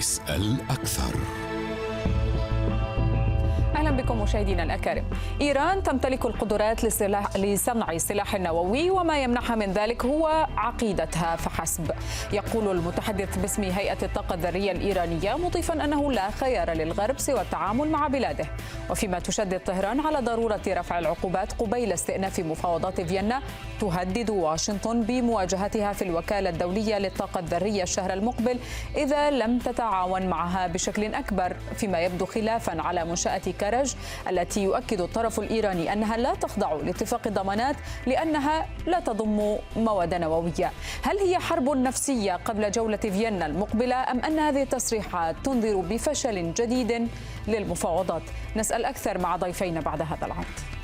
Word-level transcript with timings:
اسأل 0.00 0.56
أكثر. 0.70 1.14
أهلا 3.90 4.02
بكم 4.02 4.22
مشاهدينا 4.22 4.62
الأكارم. 4.62 5.04
إيران 5.40 5.82
تمتلك 5.82 6.26
القدرات 6.26 6.84
لسلاح 6.84 7.36
لصنع 7.36 7.92
السلاح 7.92 8.34
النووي 8.34 8.90
وما 8.90 9.22
يمنعها 9.22 9.54
من 9.54 9.72
ذلك 9.72 10.04
هو 10.04 10.46
عقيدتها 10.56 11.36
فحسب. 11.36 11.90
يقول 12.32 12.76
المتحدث 12.76 13.38
باسم 13.38 13.62
هيئة 13.62 13.98
الطاقة 14.02 14.34
الذرية 14.34 14.72
الإيرانية 14.72 15.36
مضيفا 15.36 15.84
أنه 15.84 16.12
لا 16.12 16.30
خيار 16.30 16.70
للغرب 16.70 17.18
سوى 17.18 17.40
التعامل 17.40 17.88
مع 17.88 18.08
بلاده. 18.08 18.44
وفيما 18.90 19.18
تشدد 19.18 19.60
طهران 19.60 20.00
على 20.00 20.18
ضرورة 20.18 20.60
رفع 20.68 20.98
العقوبات 20.98 21.52
قبيل 21.52 21.92
استئناف 21.92 22.40
مفاوضات 22.40 23.00
فيينا 23.00 23.42
تهدد 23.80 24.30
واشنطن 24.30 25.02
بمواجهتها 25.02 25.92
في 25.92 26.02
الوكالة 26.02 26.50
الدولية 26.50 26.98
للطاقة 26.98 27.40
الذرية 27.40 27.82
الشهر 27.82 28.12
المقبل 28.12 28.58
إذا 28.96 29.30
لم 29.30 29.58
تتعاون 29.58 30.26
معها 30.26 30.66
بشكل 30.66 31.14
أكبر 31.14 31.56
فيما 31.76 32.00
يبدو 32.00 32.26
خلافا 32.26 32.82
على 32.82 33.04
منشأة 33.04 33.40
كرج 33.80 33.94
التي 34.28 34.62
يؤكد 34.62 35.00
الطرف 35.00 35.40
الإيراني 35.40 35.92
أنها 35.92 36.16
لا 36.16 36.34
تخضع 36.34 36.72
لاتفاق 36.72 37.26
الضمانات 37.26 37.76
لأنها 38.06 38.66
لا 38.86 39.00
تضم 39.00 39.56
مواد 39.76 40.14
نووية. 40.14 40.72
هل 41.02 41.18
هي 41.18 41.38
حرب 41.38 41.76
نفسية 41.76 42.32
قبل 42.32 42.70
جولة 42.70 42.96
فيينا 42.96 43.46
المقبلة 43.46 44.10
أم 44.10 44.20
أن 44.24 44.38
هذه 44.38 44.62
التصريحات 44.62 45.36
تنذر 45.44 45.76
بفشل 45.76 46.54
جديد 46.54 47.08
للمفاوضات؟ 47.48 48.22
نسأل 48.56 48.84
أكثر 48.84 49.18
مع 49.18 49.36
ضيفينا 49.36 49.80
بعد 49.80 50.02
هذا 50.02 50.26
العرض. 50.26 50.79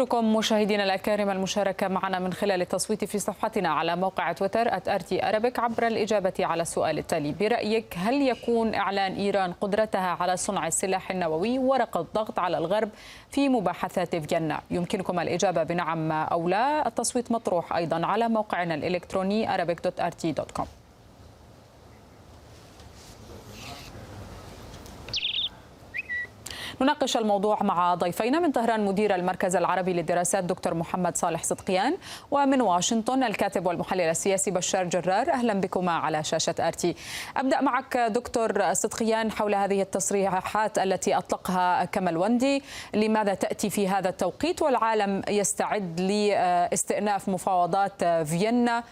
يمكنكم 0.00 0.36
مشاهدينا 0.36 0.84
الأكارم 0.84 1.30
المشاركة 1.30 1.88
معنا 1.88 2.18
من 2.18 2.32
خلال 2.32 2.60
التصويت 2.62 3.04
في 3.04 3.18
صفحتنا 3.18 3.68
على 3.68 3.96
موقع 3.96 4.32
تويتر 4.32 4.68
@ارتي 4.68 5.28
أرابيك 5.28 5.58
عبر 5.58 5.86
الإجابة 5.86 6.32
على 6.40 6.62
السؤال 6.62 6.98
التالي. 6.98 7.32
برأيك 7.32 7.94
هل 7.96 8.14
يكون 8.14 8.74
إعلان 8.74 9.14
إيران 9.14 9.52
قدرتها 9.52 10.16
على 10.20 10.36
صنع 10.36 10.66
السلاح 10.66 11.10
النووي 11.10 11.58
ورقة 11.58 12.06
ضغط 12.14 12.38
على 12.38 12.58
الغرب 12.58 12.88
في 13.30 13.48
مباحثات 13.48 14.16
فيينا 14.16 14.60
يمكنكم 14.70 15.20
الإجابة 15.20 15.62
بنعم 15.62 16.12
أو 16.12 16.48
لا. 16.48 16.86
التصويت 16.86 17.32
مطروح 17.32 17.76
أيضا 17.76 18.06
على 18.06 18.28
موقعنا 18.28 18.74
الإلكتروني 18.74 19.56
arabic.rt.com 19.56 20.79
نناقش 26.82 27.16
الموضوع 27.16 27.62
مع 27.62 27.94
ضيفينا 27.94 28.38
من 28.38 28.52
طهران 28.52 28.84
مدير 28.84 29.14
المركز 29.14 29.56
العربي 29.56 29.92
للدراسات 29.92 30.44
دكتور 30.44 30.74
محمد 30.74 31.16
صالح 31.16 31.42
صدقيان 31.42 31.96
ومن 32.30 32.60
واشنطن 32.60 33.22
الكاتب 33.22 33.66
والمحلل 33.66 34.00
السياسي 34.00 34.50
بشار 34.50 34.84
جرار. 34.84 35.30
أهلا 35.30 35.54
بكما 35.54 35.92
على 35.92 36.24
شاشة 36.24 36.54
آرتي. 36.60 36.94
أبدأ 37.36 37.60
معك 37.60 37.96
دكتور 37.96 38.74
صدقيان 38.74 39.30
حول 39.30 39.54
هذه 39.54 39.82
التصريحات 39.82 40.78
التي 40.78 41.16
أطلقها 41.16 41.84
كمال 41.84 42.16
وندي. 42.16 42.62
لماذا 42.94 43.34
تأتي 43.34 43.70
في 43.70 43.88
هذا 43.88 44.08
التوقيت؟ 44.08 44.62
والعالم 44.62 45.22
يستعد 45.28 46.00
لاستئناف 46.00 47.28
مفاوضات 47.28 48.04
فيينا 48.04 48.84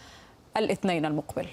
الاثنين 0.57 1.05
المقبل. 1.07 1.47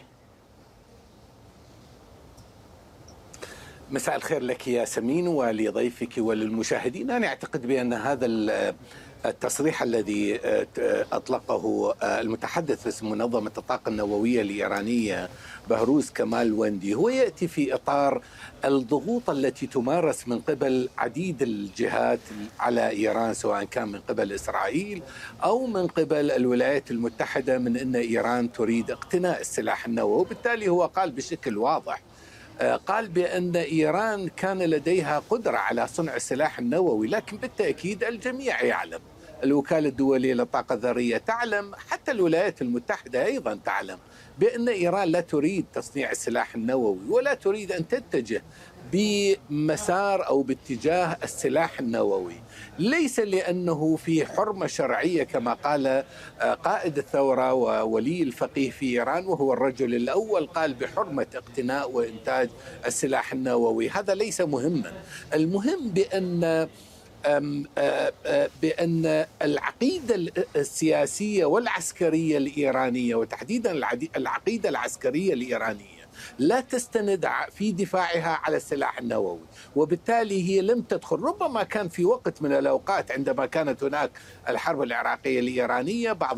مساء 3.92 4.16
الخير 4.16 4.42
لك 4.42 4.68
يا 4.68 4.86
سمين 4.86 5.28
ولضيفك 5.28 6.10
وللمشاهدين. 6.18 7.12
أنا 7.12 7.28
أعتقد 7.28 7.68
بأن 7.68 7.94
هذا 7.94 8.26
التصريح 9.26 9.84
الذي 9.84 10.40
أطلقه 11.12 11.96
المتحدث 12.04 12.84
باسم 12.84 13.10
منظمة 13.10 13.52
الطاقة 13.58 13.90
النووية 13.90 14.42
الإيرانية 14.42 15.30
بهروز 15.70 16.10
كمال 16.10 16.54
وندي 16.54 16.94
هو 16.96 17.10
يأتي 17.10 17.48
في 17.48 17.74
إطار 17.74 18.22
الضغوط 18.66 19.30
التي 19.30 19.68
تمارس 19.68 20.28
من 20.28 20.40
قبل 20.40 20.90
عديد 20.98 21.42
الجهات 21.42 22.20
على 22.60 22.90
إيران 22.90 23.34
سواء 23.34 23.64
كان 23.64 23.88
من 23.88 24.00
قبل 24.00 24.32
إسرائيل 24.32 25.02
أو 25.44 25.68
من 25.68 25.88
قبل 25.88 26.32
الولايات 26.32 26.92
المتحدة 26.92 27.58
من 27.58 27.78
أن 27.78 27.96
إيران 27.96 28.52
تريد 28.52 28.92
اقتناء 28.92 29.42
السلاح 29.42 29.86
النووي 29.86 30.22
وبالتالي 30.22 30.70
هو 30.70 30.86
قال 30.86 31.12
بشكل 31.12 31.58
واضح 31.58 32.02
قال 32.62 33.08
بأن 33.08 33.56
إيران 33.56 34.28
كان 34.28 34.60
لديها 34.60 35.24
قدرة 35.30 35.58
على 35.58 35.88
صنع 35.88 36.16
السلاح 36.16 36.60
النووي 36.60 37.08
لكن 37.08 37.38
بالتأكيد 37.38 38.04
الجميع 38.04 38.64
يعلم. 38.64 39.00
الوكالة 39.44 39.90
الدولية 39.90 40.34
للطاقة 40.34 40.74
الذرية 40.76 41.18
تعلم 41.18 41.76
حتى 41.90 42.12
الولايات 42.12 42.62
المتحدة 42.62 43.26
أيضا 43.26 43.60
تعلم 43.66 43.98
بأن 44.40 44.70
إيران 44.70 45.08
لا 45.08 45.22
تريد 45.22 45.66
تصنيع 45.74 46.12
السلاح 46.12 46.56
النووي 46.56 47.00
ولا 47.10 47.34
تريد 47.34 47.72
أن 47.72 47.88
تتجه 47.88 48.44
بمسار 48.96 50.28
أو 50.28 50.42
باتجاه 50.44 51.18
السلاح 51.24 51.80
النووي. 51.80 52.36
ليس 52.80 53.20
لأنه 53.20 53.96
في 53.96 54.26
حرمة 54.26 54.68
شرعية 54.68 55.24
كما 55.24 55.54
قال 55.54 56.04
قائد 56.64 56.98
الثورة 56.98 57.54
وولي 57.54 58.24
الفقيه 58.24 58.70
في 58.70 58.86
إيران 58.86 59.26
وهو 59.26 59.54
الرجل 59.54 59.96
الأول 59.96 60.48
قال 60.48 60.74
بحرمة 60.74 61.28
اقتناء 61.36 61.92
وإنتاج 61.92 62.50
السلاح 62.86 63.34
النووي. 63.34 63.90
هذا 63.90 64.16
ليس 64.16 64.42
مهما. 64.42 64.94
المهم 65.34 65.90
بأن 65.90 66.68
بأن 68.62 69.26
العقيدة 69.42 70.32
السياسية 70.56 71.46
والعسكرية 71.46 72.38
الإيرانية 72.38 73.16
وتحديدا 73.16 73.72
العقيدة 74.18 74.70
العسكرية 74.70 75.34
الإيرانية 75.34 76.05
لا 76.40 76.60
تستند 76.62 77.28
في 77.56 77.72
دفاعها 77.72 78.40
على 78.44 78.58
السلاح 78.58 79.00
النووي. 79.00 79.40
وبالتالي 79.76 80.50
هي 80.50 80.62
لم 80.62 80.82
تدخل. 80.82 81.20
ربما 81.20 81.64
كان 81.64 81.90
في 81.90 82.06
وقت 82.06 82.42
من 82.42 82.54
الأوقات 82.54 83.12
عندما 83.12 83.46
كانت 83.46 83.84
هناك 83.84 84.12
الحرب 84.50 84.82
العراقية 84.84 85.40
الإيرانية 85.40 86.12
بعض 86.12 86.38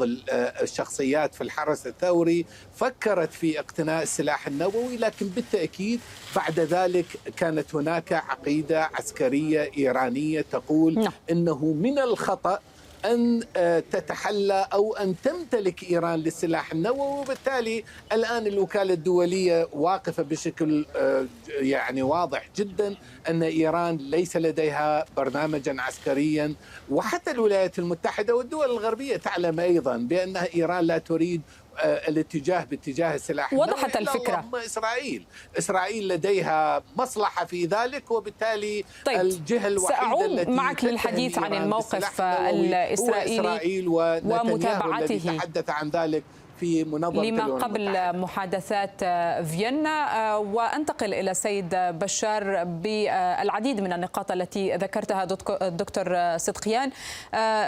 الشخصيات 0.61 1.35
في 1.35 1.41
الحرس 1.41 1.87
الثوري 1.87 2.45
فكرت 2.75 3.33
في 3.33 3.59
اقتناء 3.59 4.03
السلاح 4.03 4.47
النووي 4.47 4.97
لكن 4.97 5.27
بالتأكيد 5.27 5.99
بعد 6.35 6.59
ذلك 6.59 7.05
كانت 7.37 7.75
هناك 7.75 8.13
عقيدة 8.13 8.83
عسكرية 8.93 9.71
إيرانية 9.77 10.41
تقول 10.41 11.09
إنه 11.31 11.65
من 11.65 11.99
الخطأ 11.99 12.59
أن 13.07 13.43
آه، 13.55 13.83
تتحلى 13.91 14.67
أو 14.73 14.95
أن 14.95 15.15
تمتلك 15.23 15.83
إيران 15.83 16.19
للسلاح 16.19 16.71
النووي. 16.71 17.19
وبالتالي 17.21 17.83
الآن 18.11 18.47
الوكالة 18.47 18.93
الدولية 18.93 19.67
واقفة 19.73 20.23
بشكل 20.23 20.85
آه، 20.95 21.25
يعني 21.59 22.01
واضح 22.01 22.49
جدا 22.55 22.95
أن 23.29 23.43
إيران 23.43 23.97
ليس 23.97 24.37
لديها 24.37 25.05
برنامجا 25.17 25.75
عسكريا. 25.81 26.53
وحتى 26.91 27.31
الولايات 27.31 27.79
المتحدة 27.79 28.35
والدول 28.35 28.65
الغربية 28.65 29.17
تعلم 29.17 29.59
أيضا 29.59 29.97
بأنها 29.97 30.47
إيران 30.55 30.83
لا 30.85 30.97
تريد 30.97 31.41
الاتجاه 31.83 32.63
باتجاه 32.63 33.15
السلاح. 33.15 33.53
وضحت 33.53 33.95
الفكرة. 33.97 34.45
إسرائيل. 34.65 35.25
إسرائيل 35.57 36.07
لديها 36.07 36.83
مصلحة 36.97 37.45
في 37.45 37.65
ذلك 37.65 38.11
وبالتالي 38.11 38.85
طيب. 39.05 39.19
الجهة 39.21 39.67
الوحيدة 39.67 39.99
سأعود 39.99 40.31
التي 40.31 40.51
معك 40.51 40.83
للحديث 40.83 41.37
عن 41.37 41.53
الموقف 41.53 42.21
الإسرائيلي 42.21 42.87
وإسرائيل 42.99 43.87
ومتابعته 43.87 45.15
الذي 45.15 45.37
تحدث 45.37 45.69
عن 45.69 45.89
ذلك. 45.89 46.23
في 46.59 46.83
منظمة 46.83 47.23
لما 47.23 47.45
قبل 47.45 48.17
محادثات 48.17 49.03
فيينا. 49.45 50.35
وانتقل 50.35 51.13
إلى 51.13 51.33
سيد 51.33 51.69
بشار 51.75 52.63
بالعديد 52.63 53.81
من 53.81 53.93
النقاط 53.93 54.31
التي 54.31 54.75
ذكرتها 54.75 55.23
الدكتور 55.61 56.37
صدقيان. 56.37 56.91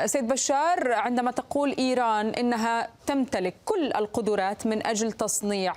سيد 0.06 0.28
بشار 0.28 0.94
عندما 0.94 1.32
تقول 1.32 1.76
إيران 1.80 2.30
إنها 2.30 2.90
تمتلك 3.08 3.56
كل 3.66 3.94
القدرات 3.96 4.68
من 4.68 4.88
أجل 4.88 5.12
تصنيع 5.12 5.74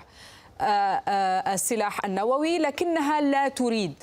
السلاح 1.47 2.05
النووي 2.05 2.59
لكنها 2.59 3.21
لا 3.21 3.49
تريد. 3.49 3.95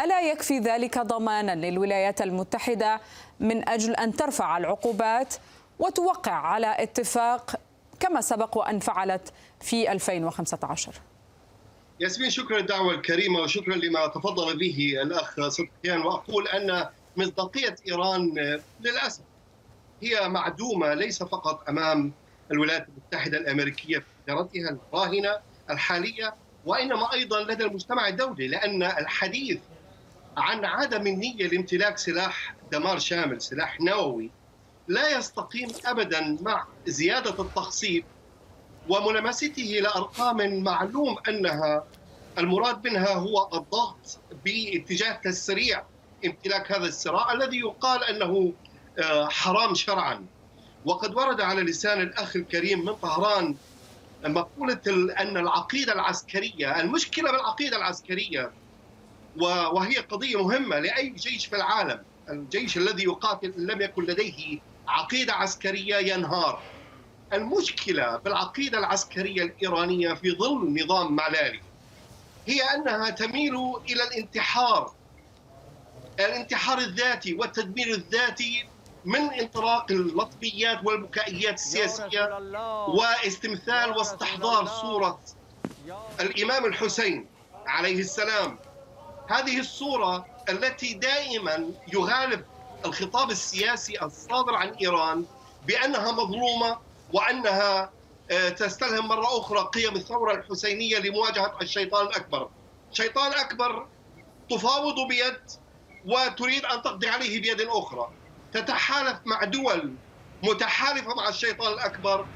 ألا 0.00 0.20
يكفي 0.20 0.58
ذلك 0.58 0.98
ضمانا 0.98 1.54
للولايات 1.54 2.22
المتحدة 2.22 3.00
من 3.40 3.68
أجل 3.68 3.94
أن 3.94 4.12
ترفع 4.12 4.56
العقوبات 4.58 5.34
وتوقع 5.78 6.32
على 6.32 6.82
اتفاق 6.82 7.56
كما 8.00 8.20
سبق 8.20 8.56
وأن 8.56 8.78
فعلت 8.78 9.32
في 9.60 9.92
2015 9.92 10.92
ياسمين 12.00 12.30
شكرا 12.30 12.58
للدعوة 12.58 12.94
الكريمة 12.94 13.40
وشكرا 13.40 13.76
لما 13.76 14.06
تفضل 14.06 14.58
به 14.58 14.94
الأخ 15.02 15.48
صدقيان 15.48 16.00
وأقول 16.00 16.48
أن 16.48 16.86
مصداقية 17.16 17.76
إيران 17.88 18.34
للأسف 18.80 19.22
هي 20.02 20.28
معدومة 20.28 20.94
ليس 20.94 21.22
فقط 21.22 21.68
أمام 21.68 22.12
الولايات 22.52 22.86
المتحدة 22.88 23.38
الأمريكية 23.38 23.98
في 23.98 24.04
إدارتها 24.28 24.70
الراهنة 24.92 25.36
الحالية 25.70 26.34
وإنما 26.66 27.12
أيضا 27.12 27.40
لدى 27.40 27.64
المجتمع 27.64 28.08
الدولي 28.08 28.48
لأن 28.48 28.82
الحديث 28.82 29.58
عن 30.36 30.64
عدم 30.64 31.06
النية 31.06 31.46
لامتلاك 31.48 31.98
سلاح 31.98 32.54
دمار 32.72 32.98
شامل 32.98 33.40
سلاح 33.42 33.80
نووي 33.80 34.30
لا 34.88 35.18
يستقيم 35.18 35.68
ابدا 35.84 36.38
مع 36.40 36.66
زيادة 36.86 37.42
التخصيب 37.42 38.04
وملامسته 38.88 39.62
لأرقام 39.82 40.62
معلوم 40.62 41.16
أنها 41.28 41.84
المراد 42.38 42.86
منها 42.86 43.14
هو 43.14 43.48
الضغط 43.54 44.18
باتجاه 44.44 45.12
تسريع 45.12 45.82
امتلاك 46.24 46.72
هذا 46.72 46.86
الصراع 46.86 47.32
الذي 47.32 47.58
يقال 47.58 48.04
أنه 48.04 48.52
آه، 48.98 49.28
حرام 49.28 49.74
شرعا. 49.74 50.26
وقد 50.84 51.14
ورد 51.14 51.40
على 51.40 51.62
لسان 51.62 52.00
الأخ 52.00 52.36
الكريم 52.36 52.84
من 52.84 52.92
طهران 52.92 53.54
مقولة 54.24 54.80
أن 55.20 55.36
العقيدة 55.36 55.92
العسكرية 55.92 56.80
المشكلة 56.80 57.30
بالعقيدة 57.32 57.76
العسكرية 57.76 58.50
وهي 59.72 59.96
قضية 59.96 60.42
مهمة 60.42 60.78
لأي 60.78 61.08
جيش 61.08 61.46
في 61.46 61.56
العالم. 61.56 62.02
الجيش 62.30 62.76
الذي 62.76 63.04
يقاتل 63.04 63.52
لم 63.56 63.80
يكن 63.80 64.04
لديه 64.04 64.58
عقيدة 64.90 65.32
عسكرية 65.32 65.96
ينهار. 65.96 66.66
المشكلة 67.32 68.16
بالعقيدة 68.16 68.78
العسكرية 68.78 69.42
الإيرانية 69.42 70.14
في 70.14 70.30
ظل 70.32 70.74
نظام 70.82 71.12
معلالي 71.16 71.64
هي 72.46 72.62
أنها 72.62 73.10
تميل 73.10 73.54
إلى 73.90 74.02
الانتحار. 74.04 74.94
الانتحار 76.20 76.78
الذاتي 76.78 77.34
والتدمير 77.34 77.86
الذاتي 77.94 78.70
من 79.04 79.32
انطلاق 79.32 79.90
اللطميات 79.92 80.80
والبكائيات 80.84 81.54
السياسية 81.54 82.40
واستمثال 82.88 83.90
واستحضار 83.90 84.66
صورة 84.66 85.22
الإمام 86.20 86.64
الحسين 86.66 87.30
عليه 87.66 87.98
السلام 88.00 88.60
هذه 89.28 89.60
الصورة 89.60 90.30
التي 90.48 90.94
دائما 90.94 91.74
يغالب 91.94 92.46
الخطاب 92.84 93.30
السياسي 93.30 94.02
الصادر 94.02 94.54
عن 94.54 94.68
إيران 94.68 95.24
بأنها 95.66 96.12
مظلومة 96.12 96.78
وأنها 97.12 97.90
آه، 98.30 98.48
تستلهم 98.48 99.08
مرة 99.08 99.38
أخرى 99.40 99.58
قيم 99.58 99.96
الثورة 99.96 100.34
الحسينية 100.34 100.98
لمواجهة 100.98 101.58
الشيطان 101.62 102.06
الأكبر. 102.06 102.48
شيطان 102.92 103.32
اكبر 103.32 103.86
تفاوض 104.50 104.94
بيد 105.08 105.40
وتريد 106.06 106.64
أن 106.64 106.82
تقضي 106.82 107.08
عليه 107.08 107.40
بيد 107.40 107.60
أخرى. 107.60 108.10
تتحالف 108.52 109.18
مع 109.24 109.44
دول 109.44 109.94
متحالفة 110.42 111.14
مع 111.14 111.28
الشيطان 111.28 111.72
الأكبر 111.72 112.26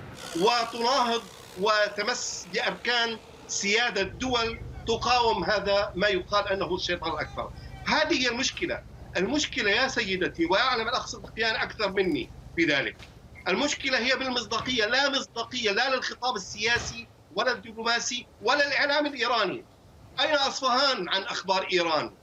وتناهض 0.41 1.23
وتمس 1.61 2.46
بأركان 2.52 3.19
سيادة 3.49 4.02
دول 4.02 4.61
تقاوم 4.87 5.44
هذا 5.44 5.93
ما 5.94 6.08
يقال 6.08 6.49
أنه 6.49 6.75
الشيطان 6.75 7.12
الأكبر. 7.12 7.50
هذه 7.87 8.23
هي 8.23 8.29
المشكلة 8.29 8.82
المشكلة 9.16 9.70
يا 9.70 9.88
سيدتي 9.88 10.46
ويعلم 10.46 10.88
الأخ 10.88 11.06
صدقيان 11.06 11.55
أكثر 11.55 11.93
مني 11.93 12.31
في 12.56 12.64
ذلك. 12.64 12.96
المشكلة 13.49 13.99
هي 13.99 14.16
بالمصداقية 14.16 14.87
لا 14.87 15.11
مصداقية 15.11 15.70
لا 15.70 15.94
للخطاب 15.94 16.37
السياسي 16.37 17.08
ولا 17.34 17.52
الدبلوماسي 17.52 18.26
ولا 18.43 18.69
الإعلام 18.69 19.06
الإيراني. 19.06 19.64
أين 20.20 20.34
أصفهان 20.34 21.08
عن 21.08 21.22
أخبار 21.22 21.69
إيران؟ 21.72 22.16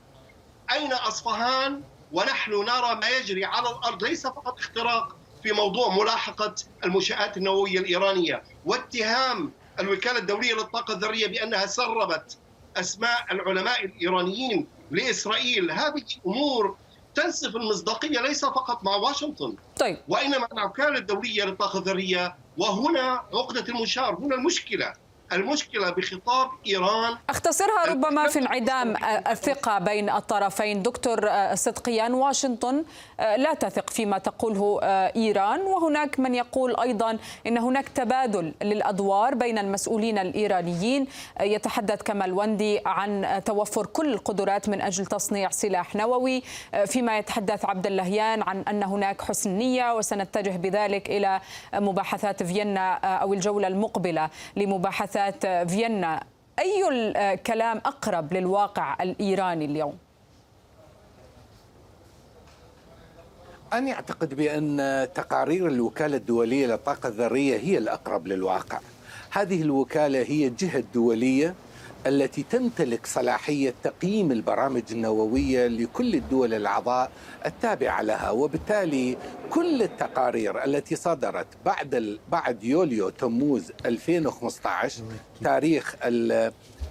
أين 0.72 0.92
أصفهان؟ 0.92 1.82
ونحن 2.12 2.50
نرى 2.52 2.94
ما 2.94 3.08
يجري 3.08 3.44
على 3.44 3.68
الأرض 3.68 4.04
ليس 4.04 4.26
فقط 4.26 4.58
اختراق 4.58 5.16
في 5.42 5.52
موضوع 5.52 5.96
ملاحقة 5.96 6.54
المنشآت 6.84 7.36
النووية 7.36 7.78
الإيرانية 7.78 8.42
واتهام 8.64 9.52
الوكالة 9.80 10.18
الدولية 10.18 10.54
للطاقة 10.54 10.94
الذرية 10.94 11.26
بأنها 11.26 11.66
سربت 11.66 12.38
أسماء 12.76 13.26
العلماء 13.32 13.84
الإيرانيين 13.84 14.68
لإسرائيل. 14.90 15.70
هذه 15.70 16.04
أمور 16.26 16.78
تنسف 17.14 17.56
المصداقية 17.56 18.20
ليس 18.20 18.44
فقط 18.44 18.84
مع 18.84 18.96
واشنطن. 18.96 19.56
طيب. 19.76 19.98
وإنما 20.08 20.48
مع 20.52 20.62
الوكاله 20.62 20.98
الدولية 20.98 21.44
للطاقه 21.44 21.78
الذرية. 21.78 22.36
وهنا 22.58 23.22
عقدة 23.34 23.64
المشار 23.68 24.14
هنا 24.14 24.34
المشكلة. 24.34 24.92
المشكلة 25.32 25.90
بخطاب 25.90 26.50
إيران 26.66 27.18
اختصرها 27.42 27.86
ربما 27.86 28.28
في 28.28 28.38
انعدام 28.38 28.96
الثقة 29.30 29.78
بين 29.78 30.10
الطرفين. 30.10 30.82
دكتور 30.82 31.30
صدقيان 31.54 32.14
واشنطن 32.14 32.84
لا 33.18 33.54
تثق 33.54 33.90
فيما 33.90 34.18
تقوله 34.18 34.80
إيران. 35.16 35.60
وهناك 35.60 36.20
من 36.20 36.34
يقول 36.34 36.80
أيضا 36.80 37.18
إن 37.46 37.58
هناك 37.58 37.88
تبادل 37.88 38.54
للأدوار 38.62 39.34
بين 39.34 39.58
المسؤولين 39.58 40.18
الإيرانيين. 40.18 41.06
يتحدث 41.40 42.02
كمال 42.02 42.32
وندي 42.32 42.80
عن 42.86 43.40
توفر 43.44 43.86
كل 43.86 44.12
القدرات 44.12 44.68
من 44.68 44.80
أجل 44.80 45.06
تصنيع 45.06 45.50
سلاح 45.50 45.96
نووي. 45.96 46.42
فيما 46.86 47.18
يتحدث 47.18 47.64
عبد 47.64 47.86
اللهيان 47.86 48.42
عن 48.42 48.62
أن 48.68 48.82
هناك 48.82 49.22
حسن 49.22 49.50
نية 49.50 49.96
وسنتجه 49.96 50.56
بذلك 50.56 51.10
إلى 51.10 51.40
مباحثات 51.74 52.42
فيينا 52.42 52.94
أو 52.94 53.32
الجولة 53.34 53.68
المقبلة 53.68 54.30
لمباحثات 54.56 55.46
فيينا. 55.46 56.31
أي 56.58 56.88
الكلام 57.34 57.76
أقرب 57.78 58.32
للواقع 58.32 58.96
الإيراني 59.02 59.64
اليوم؟ 59.64 59.98
أنا 63.72 63.92
أعتقد 63.92 64.34
بأن 64.34 65.08
تقارير 65.14 65.68
الوكالة 65.68 66.16
الدولية 66.16 66.66
للطاقة 66.66 67.08
الذرية 67.08 67.56
هي 67.58 67.78
الأقرب 67.78 68.26
للواقع 68.26 68.80
هذه 69.30 69.62
الوكالة 69.62 70.22
هي 70.22 70.46
الجهة 70.46 70.78
الدولية 70.78 71.54
التي 72.06 72.42
تمتلك 72.50 73.06
صلاحية 73.06 73.74
تقييم 73.82 74.32
البرامج 74.32 74.82
النووية 74.90 75.66
لكل 75.66 76.14
الدول 76.14 76.54
الأعضاء 76.54 77.10
التابعة 77.46 78.02
لها. 78.02 78.30
وبالتالي 78.30 79.16
كل 79.50 79.82
التقارير 79.82 80.64
التي 80.64 80.96
صدرت 80.96 81.46
بعد 81.64 82.18
بعد 82.28 82.64
يوليو 82.64 83.08
تموز 83.08 83.72
2015 83.86 85.02
تاريخ 85.44 85.96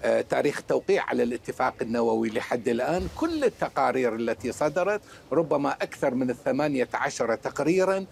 آه، 0.03 0.21
تاريخ 0.21 0.57
التوقيع 0.57 1.03
على 1.03 1.23
الاتفاق 1.23 1.73
النووي 1.81 2.29
لحد 2.29 2.67
الآن 2.67 3.07
كل 3.17 3.43
التقارير 3.43 4.15
التي 4.15 4.51
صدرت 4.51 5.01
ربما 5.31 5.71
أكثر 5.71 6.13
من 6.15 6.29
الثمانية 6.29 6.87
عشر 6.93 7.35
تقريرا 7.35 8.05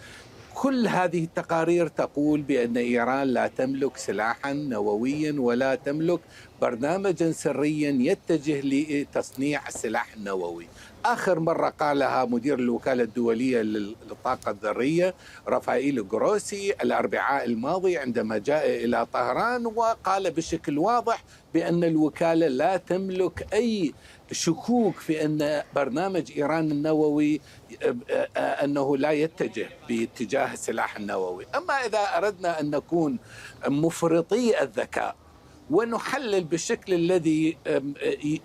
كل 0.53 0.87
هذه 0.87 1.23
التقارير 1.23 1.87
تقول 1.87 2.41
بأن 2.41 2.77
إيران 2.77 3.27
لا 3.27 3.47
تملك 3.47 3.97
سلاحا 3.97 4.53
نوويا 4.53 5.35
ولا 5.39 5.75
تملك 5.75 6.19
برنامجا 6.61 7.31
سريا 7.31 7.91
يتجه 7.91 8.61
لتصنيع 8.63 9.67
السلاح 9.67 10.13
النووي 10.13 10.67
آخر 11.05 11.39
مرة 11.39 11.69
قالها 11.69 12.25
مدير 12.25 12.59
الوكالة 12.59 13.03
الدولية 13.03 13.61
للطاقة 13.61 14.51
الذرية 14.51 15.15
رافائيل 15.47 16.07
جروسي 16.07 16.73
الأربعاء 16.73 17.45
الماضي 17.45 17.97
عندما 17.97 18.37
جاء 18.37 18.85
إلى 18.85 19.05
طهران 19.13 19.65
وقال 19.65 20.31
بشكل 20.31 20.77
واضح 20.77 21.23
بأن 21.53 21.83
الوكالة 21.83 22.47
لا 22.47 22.77
تملك 22.77 23.47
أي 23.53 23.93
شكوك 24.31 24.95
في 24.95 25.25
أن 25.25 25.63
برنامج 25.75 26.31
إيران 26.37 26.71
النووي 26.71 27.41
أنه 28.37 28.97
لا 28.97 29.11
يتجه 29.11 29.69
باتجاه 29.89 30.53
السلاح 30.53 30.97
النووي. 30.97 31.45
أما 31.55 31.73
إذا 31.73 31.99
أردنا 32.17 32.59
أن 32.59 32.69
نكون 32.69 33.17
مفرطي 33.67 34.61
الذكاء 34.61 35.15
ونحلل 35.71 36.43
بالشكل 36.43 36.93
الذي 36.93 37.57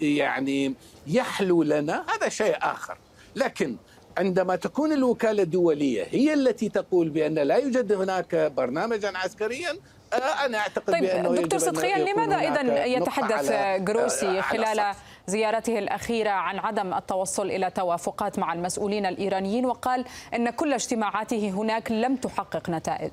يعني 0.00 0.74
يحلو 1.06 1.62
لنا 1.62 2.04
هذا 2.14 2.28
شيء 2.28 2.56
آخر. 2.62 2.98
لكن 3.36 3.76
عندما 4.18 4.56
تكون 4.56 4.92
الوكالة 4.92 5.42
الدولية 5.42 6.06
هي 6.10 6.34
التي 6.34 6.68
تقول 6.68 7.08
بأن 7.08 7.34
لا 7.34 7.56
يوجد 7.56 7.92
هناك 7.92 8.34
برنامجا 8.34 9.12
عسكريا 9.18 9.78
آه، 10.12 10.46
أنا 10.46 10.58
أعتقد 10.58 10.92
طيب 10.92 11.02
بأنه 11.02 11.34
دكتور 11.34 11.58
صدقيا 11.58 12.12
لماذا 12.12 12.36
إذا 12.36 12.84
يتحدث 12.84 13.52
جروسي 13.82 14.42
خلال 14.42 14.94
زيارته 15.26 15.78
الأخيرة 15.78 16.30
عن 16.30 16.58
عدم 16.58 16.94
التوصل 16.94 17.46
إلى 17.46 17.70
توافقات 17.70 18.38
مع 18.38 18.52
المسؤولين 18.52 19.06
الإيرانيين 19.06 19.66
وقال 19.66 20.04
أن 20.34 20.50
كل 20.50 20.72
اجتماعاته 20.72 21.50
هناك 21.50 21.92
لم 21.92 22.16
تحقق 22.16 22.70
نتائج؟ 22.70 23.12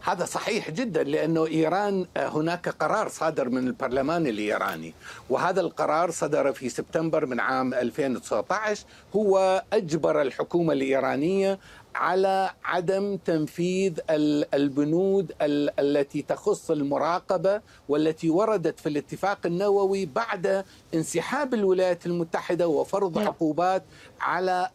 هذا 0.00 0.24
صحيح 0.24 0.70
جدا 0.70 1.02
لأنه 1.02 1.46
إيران 1.46 2.06
آه، 2.16 2.28
هناك 2.28 2.68
قرار 2.68 3.08
صادر 3.08 3.48
من 3.48 3.66
البرلمان 3.66 4.26
الإيراني 4.26 4.94
وهذا 5.30 5.60
القرار 5.60 6.10
صدر 6.10 6.52
في 6.52 6.68
سبتمبر 6.68 7.26
من 7.26 7.40
عام 7.40 7.74
2019 7.74 8.84
هو 9.16 9.62
أجبر 9.72 10.22
الحكومة 10.22 10.72
الإيرانية 10.72 11.58
على 11.94 12.50
عدم 12.64 13.16
تنفيذ 13.16 13.92
البنود 14.54 15.32
التي 15.78 16.22
تخص 16.22 16.70
المراقبة 16.70 17.60
والتي 17.88 18.30
وردت 18.30 18.80
في 18.80 18.88
الاتفاق 18.88 19.38
النووي 19.46 20.06
بعد 20.06 20.64
انسحاب 20.94 21.54
الولايات 21.54 22.06
المتحدة 22.06 22.68
وفرض 22.68 23.18
نعم. 23.18 23.26
عقوبات 23.28 23.82
على 24.20 24.70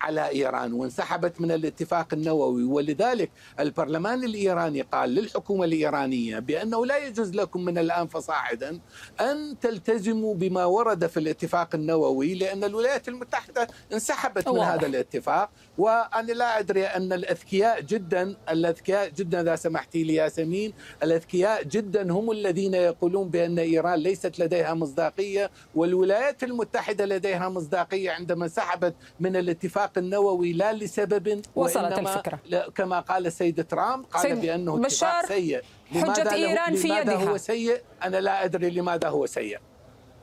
على 0.00 0.28
إيران 0.28 0.72
وانسحبت 0.72 1.40
من 1.40 1.52
الاتفاق 1.52 2.06
النووي. 2.12 2.64
ولذلك 2.64 3.30
البرلمان 3.60 4.24
الإيراني 4.24 4.80
قال 4.82 5.10
للحكومة 5.10 5.64
الإيرانية 5.64 6.38
بأنه 6.38 6.86
لا 6.86 6.96
يجوز 6.96 7.34
لكم 7.34 7.64
من 7.64 7.78
الآن 7.78 8.06
فصاعدا 8.06 8.80
أن 9.20 9.58
تلتزموا 9.60 10.34
بما 10.34 10.64
ورد 10.64 11.06
في 11.06 11.20
الاتفاق 11.20 11.74
النووي 11.74 12.34
لأن 12.34 12.64
الولايات 12.64 13.08
المتحدة 13.08 13.68
انسحبت 13.92 14.48
من 14.48 14.58
هذا 14.58 14.86
الاتفاق. 14.86 15.50
وأنا 15.78 16.32
لا 16.32 16.58
أدري 16.58 16.86
أن 16.86 17.12
الأذكياء 17.12 17.80
جدا 17.80 18.36
الأذكياء 18.50 19.08
جدا 19.08 19.40
إذا 19.40 19.56
سمحتي 19.56 20.04
لي 20.04 20.14
ياسمين 20.14 20.72
الأذكياء 21.02 21.62
جدا 21.62 22.12
هم 22.12 22.30
الذين 22.30 22.74
يقولون 22.74 23.28
بأن 23.28 23.58
إيران 23.58 23.98
ليست 23.98 24.38
لديها 24.38 24.74
مصداقية 24.74 25.50
والولايات 25.74 26.42
المتحدة 26.42 27.04
لديها 27.04 27.48
مصداقية 27.48 28.10
عندما 28.10 28.48
انسحبت 28.52 28.94
من 29.20 29.36
الاتفاق 29.36 29.92
النووي 29.96 30.52
لا 30.52 30.72
لسبب 30.72 31.42
وصلت 31.56 31.98
الفكرة. 31.98 32.38
كما 32.74 33.00
قال 33.00 33.26
السيد 33.26 33.64
ترامب 33.64 34.04
قال 34.04 34.22
سيد 34.22 34.40
بأنه 34.40 34.86
اتفاق 34.86 35.26
سيء. 35.26 35.62
حجة 35.92 36.32
إيران 36.32 36.76
في 36.76 36.88
يدها 36.88 37.14
هو 37.14 37.36
سيء؟ 37.36 37.80
أنا 38.02 38.16
لا 38.16 38.44
أدري 38.44 38.70
لماذا 38.70 39.08
هو 39.08 39.26
سيء. 39.26 39.58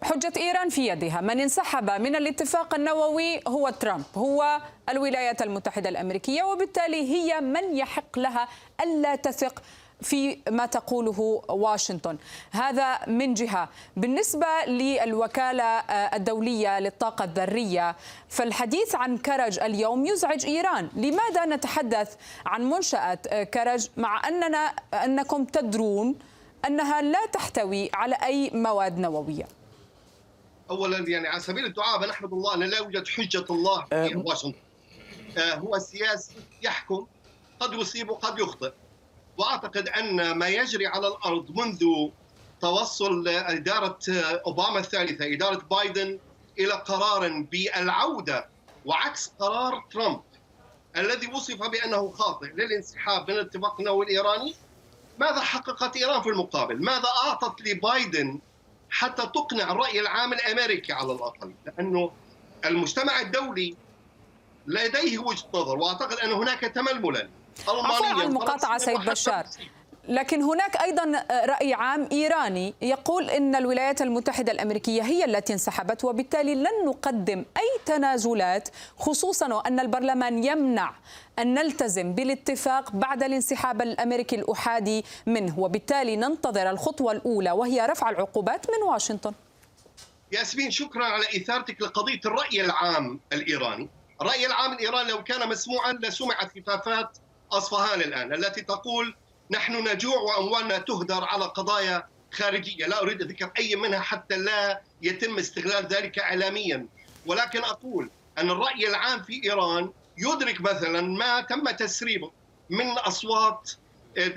حجة 0.04 0.34
إيران 0.38 0.70
في 0.70 0.88
يدها. 0.88 1.22
من 1.22 1.40
انسحب 1.40 1.90
من 1.90 2.16
الاتفاق 2.16 2.76
النووي 2.76 3.40
هو 3.48 3.70
ترامب. 3.70 4.04
هو 4.16 4.62
الولايات 4.90 5.42
المتحدة 5.42 5.90
الأمريكية 5.90 6.44
وبالتالي 6.44 6.98
هي 6.98 7.42
من 7.42 7.78
يحق 7.78 8.20
لها 8.20 8.48
ألا 8.84 9.16
تثق 9.16 9.62
في 10.02 10.40
ما 10.50 10.66
تقوله 10.66 11.44
واشنطن. 11.50 12.18
هذا 12.52 13.06
من 13.08 13.34
جهة. 13.34 13.70
بالنسبة 13.98 14.48
للوكالة 14.68 15.64
آه، 15.64 16.16
الدولية 16.16 16.80
للطاقة 16.80 17.26
الذرية 17.26 17.96
فالحديث 18.30 18.96
عن 18.96 19.18
كرج 19.18 19.60
اليوم 19.60 20.06
يزعج 20.06 20.46
إيران. 20.46 20.90
لماذا 20.96 21.46
نتحدث 21.46 22.16
عن 22.46 22.70
منشأة 22.70 23.20
آه، 23.28 23.44
كرج 23.44 23.90
مع 23.98 24.28
أننا 24.28 24.74
أنكم 24.94 25.46
تدرون 25.46 26.16
أنها 26.68 27.02
لا 27.02 27.26
تحتوي 27.26 27.90
على 27.94 28.16
أي 28.24 28.52
مواد 28.54 28.98
نووية؟ 28.98 29.48
اولا 30.70 31.10
يعني 31.10 31.28
على 31.28 31.40
سبيل 31.40 31.66
الدعاء 31.66 32.08
نحمد 32.10 32.34
الله 32.34 32.56
ان 32.56 32.60
لا 32.60 32.78
يوجد 32.78 33.08
حجة 33.08 33.46
الله 33.50 33.86
في 33.86 34.16
واشنطن. 34.26 34.58
هو 35.38 35.76
السياسي 35.76 36.36
يحكم 36.62 37.08
قد 37.60 37.74
يصيب 37.74 38.10
وقد 38.10 38.40
يخطئ. 38.40 38.72
وأعتقد 39.40 39.90
أن 39.90 40.32
ما 40.32 40.48
يجري 40.48 40.88
على 40.88 41.08
الأرض 41.08 41.52
منذ 41.52 41.86
توصل 42.62 43.28
إدارة 43.28 44.00
أوباما 44.46 44.80
الثالثة 44.80 45.34
إدارة 45.34 45.62
بايدن 45.72 46.20
إلى 46.60 46.74
قرار 46.74 47.42
بالعودة 47.52 48.48
وعكس 48.86 49.32
قرار 49.40 49.84
ترامب 49.92 50.22
الذي 50.98 51.28
وصف 51.28 51.64
بأنه 51.64 52.12
خاطئ 52.12 52.48
للانسحاب 52.48 53.32
من 53.32 53.38
الاتفاق 53.38 53.80
النووي 53.80 54.06
الإيراني 54.06 54.56
ماذا 55.20 55.42
حققت 55.42 55.98
إيران 55.98 56.22
في 56.22 56.30
المقابل؟ 56.30 56.84
ماذا 56.84 57.10
أعطت 57.26 57.62
لبايدن 57.62 58.40
حتى 58.90 59.22
تقنع 59.22 59.72
الرأي 59.72 60.00
العام 60.00 60.34
الأمريكي 60.34 60.94
على 60.94 61.12
الأقل؟ 61.12 61.54
لأنه 61.66 62.12
المجتمع 62.66 63.22
الدولي 63.22 63.76
لديه 64.68 65.20
وجهة 65.20 65.48
نظر 65.54 65.78
وأعتقد 65.78 66.18
أن 66.18 66.32
هناك 66.32 66.60
تململا 66.60 67.30
عفوا 67.68 68.06
عن 68.08 68.22
المقاطعة 68.22 68.78
سيد 68.78 69.00
بشار 69.00 69.46
لكن 70.08 70.42
هناك 70.44 70.82
أيضا 70.82 71.26
رأي 71.46 71.74
عام 71.74 72.10
إيراني 72.12 72.74
يقول 72.82 73.30
إن 73.30 73.56
الولايات 73.56 74.02
المتحدة 74.02 74.52
الأمريكية 74.52 75.02
هي 75.02 75.26
التي 75.26 75.54
انسحبت 75.54 76.04
وبالتالي 76.04 76.56
لن 76.56 76.86
نقدم 76.86 77.46
أي 77.58 77.80
تنازلات 77.86 78.70
خصوصا 78.98 79.54
وأن 79.54 79.80
البرلمان 79.80 80.44
يمنع 80.44 80.94
أن 81.40 81.54
نلتزم 81.54 82.14
بالاتفاق 82.14 82.92
بعد 82.92 83.24
الانسحاب 83.24 83.82
الأمريكي 83.82 84.36
الأحادي 84.36 85.06
منه 85.26 85.60
وبالتالي 85.60 86.16
ننتظر 86.16 86.70
الخطوة 86.70 87.12
الأولى 87.12 87.52
وهي 87.52 87.86
رفع 87.86 88.10
العقوبات 88.10 88.66
من 88.70 88.88
واشنطن. 88.88 89.34
ياسمين 90.32 90.72
شكرا 90.72 91.06
على 91.06 91.24
إثارتك 91.38 91.82
لقضية 91.82 92.20
الرأي 92.26 92.62
العام 92.62 93.20
الإيراني. 93.34 93.90
الراي 94.22 94.46
العام 94.46 94.74
الإيراني 94.74 95.10
لو 95.12 95.24
كان 95.24 95.50
مسموعا 95.50 95.94
لسمعت 95.94 96.58
هتافات 96.58 97.18
أصفهان 97.52 98.02
الآن 98.02 98.34
التي 98.34 98.62
تقول 98.62 99.16
نحن 99.52 99.88
نجوع 99.88 100.18
وأموالنا 100.22 100.78
تهدر 100.78 101.24
على 101.24 101.46
قضايا 101.46 102.04
خارجية، 102.32 102.86
لا 102.86 103.02
أريد 103.02 103.22
ذكر 103.22 103.52
أي 103.60 103.76
منها 103.76 104.00
حتى 104.00 104.38
لا 104.38 104.82
يتم 105.02 105.38
استغلال 105.38 105.88
ذلك 105.88 106.20
اعلاميا، 106.20 106.88
ولكن 107.26 107.64
أقول 107.64 108.10
أن 108.38 108.50
الرأي 108.50 108.88
العام 108.88 109.24
في 109.24 109.44
إيران 109.44 109.92
يدرك 110.18 110.62
مثلا 110.62 111.02
ما 111.02 111.42
تم 111.42 111.70
تسريبه 111.70 112.32
من 112.70 112.90
أصوات 112.90 113.72
آه، 114.18 114.34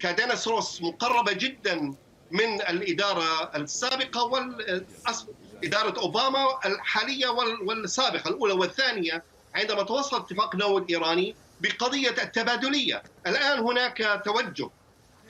كادينس 0.00 0.48
روس 0.48 0.82
مقربة 0.82 1.32
جدا 1.32 1.94
من 2.30 2.62
الإدارة 2.62 3.56
السابقة 3.56 4.24
وإدارة 4.24 6.00
أوباما 6.00 6.58
الحالية 6.64 7.28
والسابقة 7.62 8.28
الأولى 8.28 8.52
والثانية. 8.52 9.24
عندما 9.54 9.82
توصل 9.82 10.16
اتفاق 10.16 10.56
نووي 10.56 10.80
الايراني 10.80 11.36
بقضية 11.60 12.14
التبادليه، 12.22 13.02
الآن 13.26 13.58
هناك 13.58 14.22
توجه 14.24 14.70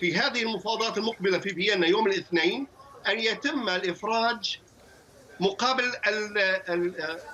في 0.00 0.14
هذه 0.16 0.42
المفاوضات 0.42 0.98
المقبلة 0.98 1.38
في 1.38 1.54
فيينا 1.54 1.86
يوم 1.86 2.06
الاثنين 2.06 2.66
أن 3.08 3.18
يتم 3.18 3.68
الإفراج 3.68 4.58
مقابل 5.40 5.92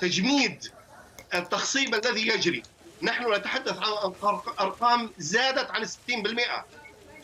تجميد 0.00 0.64
التخصيب 1.34 1.94
الذي 1.94 2.28
يجري. 2.28 2.62
نحن 3.02 3.34
نتحدث 3.34 3.78
عن 3.78 4.12
أرقام 4.60 5.10
زادت 5.18 5.70
عن 5.70 5.84
60% 5.84 6.64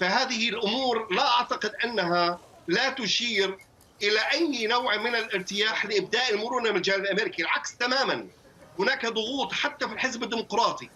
فهذه 0.00 0.48
الأمور 0.48 1.14
لا 1.14 1.28
أعتقد 1.28 1.72
أنها 1.84 2.38
لا 2.68 2.90
تشير 2.90 3.58
إلى 4.02 4.20
أي 4.32 4.66
نوع 4.66 4.96
من 4.96 5.14
الارتياح 5.14 5.86
لإبداء 5.86 6.34
المرونة 6.34 6.70
من 6.70 6.76
الجانب 6.76 7.04
الأمريكي. 7.04 7.42
العكس 7.42 7.76
تماما. 7.76 8.26
هناك 8.78 9.06
ضغوط 9.06 9.52
حتى 9.52 9.88
في 9.88 9.94
الحزب 9.94 10.22
الديمقراطي. 10.22 10.90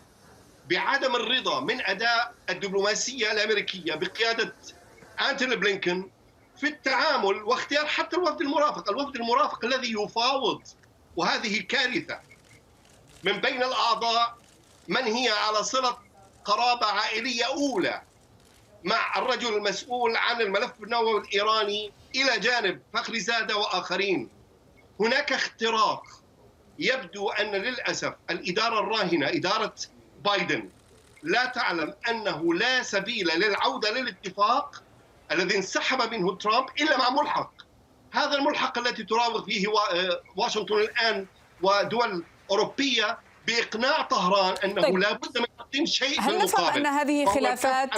بعدم 0.71 1.17
الرضا 1.17 1.61
من 1.61 1.81
أداء 1.81 2.35
الدبلوماسية 2.51 3.33
الأمريكية 3.33 3.95
بقيادة 3.95 4.55
أنتوني 5.31 5.57
بلينكن 5.57 6.11
في 6.61 6.67
التعامل 6.67 7.43
واختيار 7.43 7.87
حتى 7.87 8.17
الوفد 8.17 8.41
المرافق، 8.41 8.91
الوفد 8.91 9.17
المرافق 9.17 9.65
الذي 9.65 9.93
يفاوض 9.93 10.63
وهذه 11.17 11.61
كارثة. 11.61 12.21
من 13.25 13.41
بين 13.41 13.63
الأعضاء 13.63 14.39
من 14.89 15.03
هي 15.03 15.29
على 15.29 15.63
صلة 15.63 15.99
قرابة 16.45 16.87
عائلية 16.87 17.45
أولى 17.45 18.03
مع 18.85 19.19
الرجل 19.19 19.57
المسؤول 19.57 20.17
عن 20.17 20.41
الملف 20.41 20.73
النووي 20.83 21.21
الإيراني 21.21 21.93
إلى 22.17 22.39
جانب 22.41 22.83
فخري 22.95 23.21
زادة 23.21 23.57
وآخرين. 23.57 24.29
هناك 25.01 25.33
اختراق 25.33 26.03
يبدو 26.79 27.31
أن 27.31 27.53
للأسف 27.53 28.15
الإدارة 28.31 28.81
الراهنة 28.81 29.29
إدارة 29.29 29.75
بايدن. 30.25 30.69
لا 31.23 31.45
تعلم 31.45 31.95
أنه 32.09 32.55
لا 32.55 32.83
سبيل 32.83 33.29
للعودة 33.29 33.91
للاتفاق 33.91 34.83
الذي 35.33 35.57
انسحب 35.57 36.15
منه 36.15 36.37
ترامب 36.37 36.67
إلا 36.81 36.99
مع 36.99 37.11
ملحق. 37.11 37.51
هذا 38.13 38.35
الملحق 38.35 38.79
الذي 38.79 39.05
تراوغ 39.05 39.45
فيه 39.45 39.67
واشنطن 40.37 40.75
الآن 40.75 41.27
ودول 41.63 42.25
أوروبية 42.51 43.19
بإقناع 43.47 44.03
طهران 44.03 44.55
أنه 44.65 44.83
طيب. 44.83 44.99
لا 44.99 45.13
بد 45.13 45.39
من 45.39 45.47
تقديم 45.59 45.87
شيء 45.87 46.21
هل 46.21 46.39
نفهم 46.39 46.75
أن 46.75 46.87
هذه 46.87 47.27
خلافات 47.27 47.91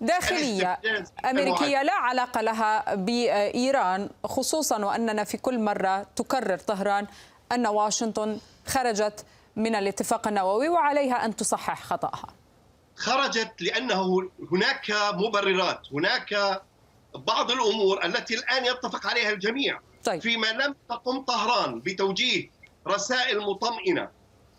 داخلية 0.00 0.80
أمريكية 1.24 1.82
لا 1.82 1.92
علاقة 1.92 2.40
لها 2.40 2.94
بإيران 2.94 4.10
خصوصا 4.24 4.84
وأننا 4.84 5.24
في 5.24 5.36
كل 5.36 5.58
مرة 5.58 6.02
تكرر 6.16 6.58
طهران 6.58 7.06
أن 7.52 7.66
واشنطن 7.66 8.38
خرجت 8.66 9.24
من 9.56 9.74
الاتفاق 9.74 10.28
النووي 10.28 10.68
وعليها 10.68 11.24
أن 11.24 11.36
تصحح 11.36 11.82
خطأها 11.82 12.26
خرجت 12.96 13.62
لأنه 13.62 14.30
هناك 14.52 14.92
مبررات 15.14 15.80
هناك 15.92 16.62
بعض 17.14 17.50
الأمور 17.50 18.04
التي 18.04 18.34
الآن 18.34 18.66
يتفق 18.66 19.06
عليها 19.06 19.30
الجميع 19.30 19.80
طيب. 20.04 20.20
فيما 20.22 20.46
لم 20.46 20.74
تقم 20.88 21.22
طهران 21.22 21.80
بتوجيه 21.80 22.50
رسائل 22.86 23.40
مطمئنة 23.40 24.08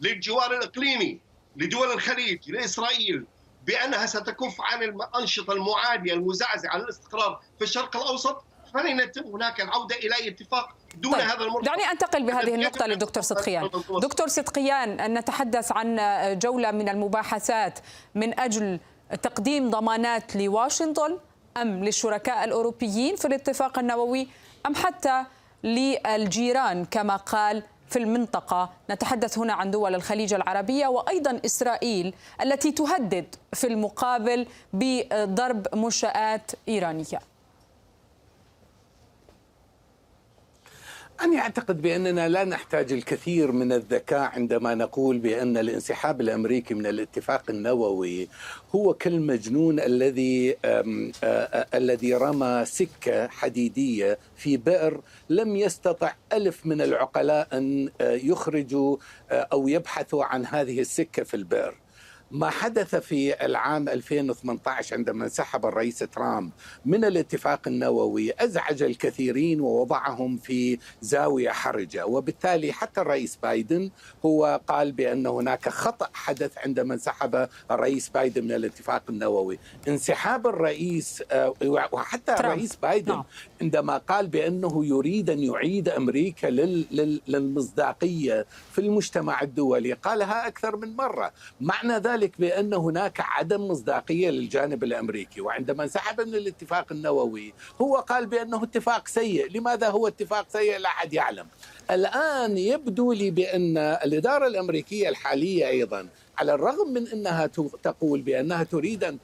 للجوار 0.01 0.57
الإقليمي 0.57 1.19
لدول 1.55 1.91
الخليج 1.91 2.51
لإسرائيل 2.51 3.25
بأنها 3.65 4.05
ستكف 4.05 4.61
عن 4.61 4.83
الأنشطة 4.83 5.53
المعادية 5.53 6.13
المزعزعة 6.13 6.77
للاستقرار 6.77 7.41
في 7.57 7.63
الشرق 7.63 7.97
الأوسط 7.97 8.43
فلن 8.73 8.99
يتم 8.99 9.23
هناك 9.23 9.61
العودة 9.61 9.95
إلى 9.95 10.27
اتفاق 10.27 10.75
دون 10.95 11.13
طيب. 11.13 11.21
هذا 11.21 11.43
المرتبط 11.43 11.65
دعني 11.65 11.83
أنتقل 11.91 12.23
بهذه 12.23 12.55
النقطة 12.55 12.85
للدكتور 12.85 13.23
صدقيان. 13.23 13.69
دكتور 14.01 14.27
صدقيان 14.27 14.99
أن 14.99 15.17
نتحدث 15.17 15.71
عن 15.71 15.99
جولة 16.39 16.71
من 16.71 16.89
المباحثات 16.89 17.79
من 18.15 18.39
أجل 18.39 18.79
تقديم 19.21 19.69
ضمانات 19.69 20.35
لواشنطن 20.35 21.19
أم 21.57 21.83
للشركاء 21.83 22.43
الأوروبيين 22.43 23.15
في 23.15 23.25
الاتفاق 23.25 23.79
النووي 23.79 24.27
أم 24.65 24.75
حتى 24.75 25.23
للجيران 25.63 26.85
كما 26.85 27.15
قال 27.15 27.63
في 27.89 27.99
المنطقة. 27.99 28.69
نتحدث 28.89 29.37
هنا 29.37 29.53
عن 29.53 29.71
دول 29.71 29.95
الخليج 29.95 30.33
العربية 30.33 30.87
وأيضا 30.87 31.41
إسرائيل 31.45 32.13
التي 32.41 32.71
تهدد 32.71 33.35
في 33.53 33.67
المقابل 33.67 34.47
بضرب 34.73 35.75
منشآت 35.75 36.51
إيرانية. 36.67 37.19
أنا 41.21 41.39
أعتقد 41.39 41.81
بأننا 41.81 42.29
لا 42.29 42.43
نحتاج 42.43 42.93
الكثير 42.93 43.51
من 43.51 43.71
الذكاء 43.71 44.19
عندما 44.19 44.75
نقول 44.75 45.19
بأن 45.19 45.57
الانسحاب 45.57 46.21
الأمريكي 46.21 46.73
من 46.73 46.85
الاتفاق 46.85 47.43
النووي 47.49 48.27
هو 48.75 48.93
كالمجنون 48.93 49.79
الذي 49.79 50.55
الذي 51.73 52.13
رمى 52.13 52.63
سكة 52.65 53.27
حديدية 53.27 54.19
في 54.35 54.57
بئر 54.57 55.01
لم 55.29 55.55
يستطع 55.55 56.13
ألف 56.33 56.65
من 56.65 56.81
العقلاء 56.81 57.47
أن 57.53 57.89
يخرجوا 58.01 58.97
أو 59.31 59.67
يبحثوا 59.67 60.23
عن 60.23 60.45
هذه 60.45 60.79
السكة 60.79 61.23
في 61.23 61.33
البئر. 61.33 61.75
ما 62.33 62.49
حدث 62.49 62.95
في 62.95 63.45
العام 63.45 63.89
2018 63.89 64.95
عندما 64.95 65.23
انسحب 65.23 65.65
الرئيس 65.65 65.99
ترامب 65.99 66.51
من 66.85 67.05
الاتفاق 67.05 67.67
النووي 67.67 68.33
أزعج 68.39 68.83
الكثيرين 68.83 69.61
ووضعهم 69.61 70.37
في 70.37 70.77
زاوية 71.01 71.49
حرجة 71.49 72.05
وبالتالي 72.05 72.71
حتى 72.71 73.01
الرئيس 73.01 73.35
بايدن 73.43 73.91
هو 74.25 74.61
قال 74.67 74.91
بأن 74.91 75.27
هناك 75.27 75.69
خطأ 75.69 76.09
حدث 76.13 76.57
عندما 76.57 76.93
انسحب 76.93 77.47
الرئيس 77.71 78.09
بايدن 78.09 78.43
من 78.43 78.51
الاتفاق 78.51 79.03
النووي 79.09 79.59
انسحاب 79.87 80.47
الرئيس 80.47 81.23
آه، 81.31 81.53
وحتى 81.91 82.35
ترامب. 82.35 82.39
الرئيس 82.39 82.75
بايدن 82.75 83.11
نعم. 83.11 83.23
عندما 83.61 83.97
قال 83.97 84.27
بأنه 84.27 84.85
يريد 84.85 85.29
أن 85.29 85.39
يعيد 85.39 85.89
أمريكا 85.89 86.47
للمصداقية 87.27 88.45
في 88.71 88.79
المجتمع 88.81 89.41
الدولي 89.41 89.93
قالها 89.93 90.47
أكثر 90.47 90.75
من 90.75 90.95
مرة 90.95 91.31
معنى 91.61 91.93
ذلك 91.97 92.22
ذلك 92.23 92.39
بأن 92.39 92.73
هناك 92.73 93.19
عدم 93.19 93.67
مصداقية 93.67 94.29
للجانب 94.29 94.83
الأمريكي 94.83 95.41
وعندما 95.41 95.83
انسحب 95.83 96.21
من 96.21 96.35
الاتفاق 96.35 96.91
النووي 96.91 97.53
هو 97.81 97.95
قال 97.95 98.25
بأنه 98.25 98.63
اتفاق 98.63 99.07
سيء. 99.07 99.51
لماذا 99.51 99.89
هو 99.89 100.07
اتفاق 100.07 100.45
سيء؟ 100.49 100.77
لا 100.77 100.89
أحد 100.89 101.13
يعلم. 101.13 101.47
الآن 101.91 102.57
يبدو 102.57 103.11
لي 103.11 103.31
بأن 103.31 103.77
الإدارة 103.77 104.47
الأمريكية 104.47 105.09
الحالية 105.09 105.67
أيضا 105.67 106.07
على 106.37 106.53
الرغم 106.53 106.93
من 106.93 107.07
أنها 107.07 107.45
تقول 107.83 108.21
بأنها 108.21 108.63
تريد 108.63 109.03
أن 109.03 109.17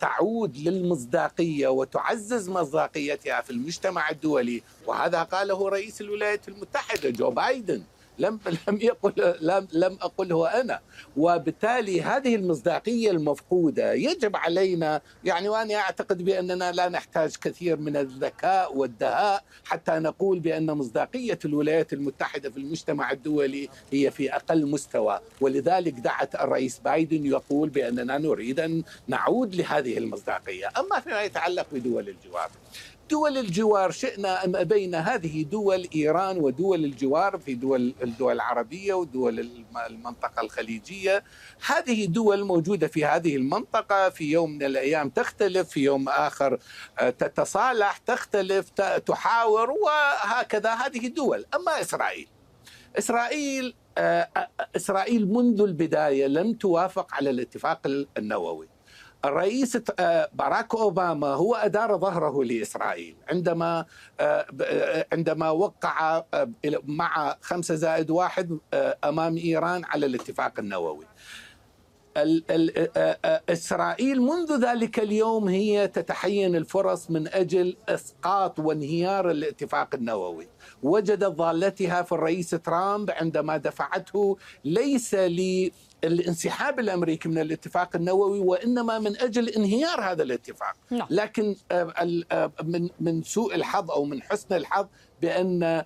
تعود 0.00 0.56
للمصداقية 0.56 1.68
وتعزز 1.68 2.48
مصداقيتها 2.48 3.40
في 3.40 3.50
المجتمع 3.50 4.10
الدولي 4.10 4.62
وهذا 4.86 5.22
قاله 5.22 5.68
رئيس 5.68 6.00
الولايات 6.00 6.48
المتحدة 6.48 7.10
جو 7.10 7.30
بايدن. 7.30 7.82
لم 8.18 8.40
لم 8.68 8.78
يقل 8.80 9.34
لم 9.40 9.68
لم 9.72 9.98
أقله 10.02 10.60
أنا. 10.60 10.80
وبالتالي 11.16 12.02
هذه 12.02 12.34
المصداقية 12.34 13.10
المفقودة 13.10 13.92
يجب 13.92 14.36
علينا 14.36 15.00
يعني 15.24 15.48
وأنا 15.48 15.74
أعتقد 15.74 16.22
بأننا 16.22 16.72
لا 16.72 16.88
نحتاج 16.88 17.36
كثير 17.36 17.76
من 17.76 17.96
الذكاء 17.96 18.76
والدهاء 18.76 19.44
حتى 19.64 19.92
نقول 19.92 20.40
بأن 20.40 20.66
مصداقية 20.66 21.38
الولايات 21.44 21.92
المتحدة 21.92 22.50
في 22.50 22.56
المجتمع 22.56 23.10
الدولي 23.10 23.68
هي 23.92 24.10
في 24.10 24.34
أقل 24.34 24.66
مستوى. 24.66 25.20
ولذلك 25.40 25.92
دعت 25.92 26.34
الرئيس 26.34 26.78
بايدن 26.78 27.26
يقول 27.26 27.68
بأننا 27.68 28.18
نريد 28.18 28.60
أن 28.60 28.82
نعود 29.08 29.54
لهذه 29.54 29.98
المصداقية. 29.98 30.68
أما 30.78 31.00
فيما 31.00 31.22
يتعلق 31.22 31.66
بدول 31.72 32.08
الجوار 32.08 32.50
دول 33.10 33.38
الجوار 33.38 33.90
شئنا 33.90 34.44
أم 34.44 34.56
أبينا 34.56 35.14
هذه 35.14 35.42
دول 35.42 35.88
إيران 35.94 36.38
ودول 36.38 36.84
الجوار 36.84 37.38
في 37.38 37.54
دول 37.54 37.94
الدول 38.02 38.32
العربية 38.32 38.94
ودول 38.94 39.64
المنطقة 39.90 40.40
الخليجية. 40.42 41.24
هذه 41.66 42.06
دول 42.06 42.44
موجودة 42.44 42.86
في 42.86 43.04
هذه 43.04 43.36
المنطقة 43.36 44.10
في 44.10 44.24
يوم 44.24 44.50
من 44.50 44.62
الأيام 44.62 45.08
تختلف 45.08 45.68
في 45.68 45.80
يوم 45.80 46.08
آخر 46.08 46.58
آه، 46.98 47.10
تتصالح 47.10 47.96
تختلف 47.96 48.70
تحاور 49.06 49.70
وهكذا. 49.70 50.74
هذه 50.74 51.08
دول. 51.08 51.44
أما 51.54 51.80
إسرائيل. 51.80 52.28
إسرائيل 52.98 53.74
آه، 53.98 54.28
آه، 54.36 54.48
إسرائيل 54.76 55.28
منذ 55.28 55.60
البداية 55.60 56.26
لم 56.26 56.52
توافق 56.52 57.14
على 57.14 57.30
الاتفاق 57.30 57.80
النووي. 58.18 58.73
الرئيس 59.24 59.78
آه، 59.98 60.28
باراك 60.32 60.74
أوباما 60.74 61.28
هو 61.28 61.54
أدار 61.54 61.98
ظهره 61.98 62.44
لإسرائيل. 62.44 63.16
عندما 63.28 63.84
آه، 64.20 64.46
آه، 64.62 65.06
عندما 65.12 65.50
وقع 65.50 66.22
مع 66.84 67.36
خمسة 67.40 67.74
زائد 67.74 68.10
واحد 68.10 68.58
أمام 69.04 69.36
إيران 69.36 69.84
على 69.84 70.06
الاتفاق 70.06 70.52
النووي. 70.58 71.06
إسرائيل 73.48 74.22
منذ 74.22 74.66
ذلك 74.66 74.98
اليوم 74.98 75.48
هي 75.48 75.88
تتحين 75.88 76.56
الفرص 76.56 77.10
من 77.10 77.28
أجل 77.28 77.76
إسقاط 77.88 78.58
وانهيار 78.58 79.30
الاتفاق 79.30 79.94
النووي. 79.94 80.48
وجدت 80.82 81.24
ضالتها 81.24 82.02
في 82.02 82.12
الرئيس 82.12 82.50
ترامب 82.50 83.10
عندما 83.10 83.56
دفعته 83.56 84.36
ليس 84.64 85.14
الانسحاب 86.04 86.80
الأمريكي 86.80 87.28
من 87.28 87.38
الاتفاق 87.38 87.96
النووي 87.96 88.38
وإنما 88.38 88.98
من 88.98 89.20
أجل 89.20 89.48
انهيار 89.48 90.00
هذا 90.00 90.22
الاتفاق 90.22 90.74
نعم. 90.90 91.06
لكن 91.10 91.56
آه، 91.72 91.94
آه، 92.32 92.52
من 92.62 92.88
من 93.00 93.22
سوء 93.22 93.54
الحظ 93.54 93.90
أو 93.90 94.04
من 94.04 94.22
حسن 94.22 94.54
الحظ 94.54 94.86
بأن 95.22 95.62
آه، 95.62 95.84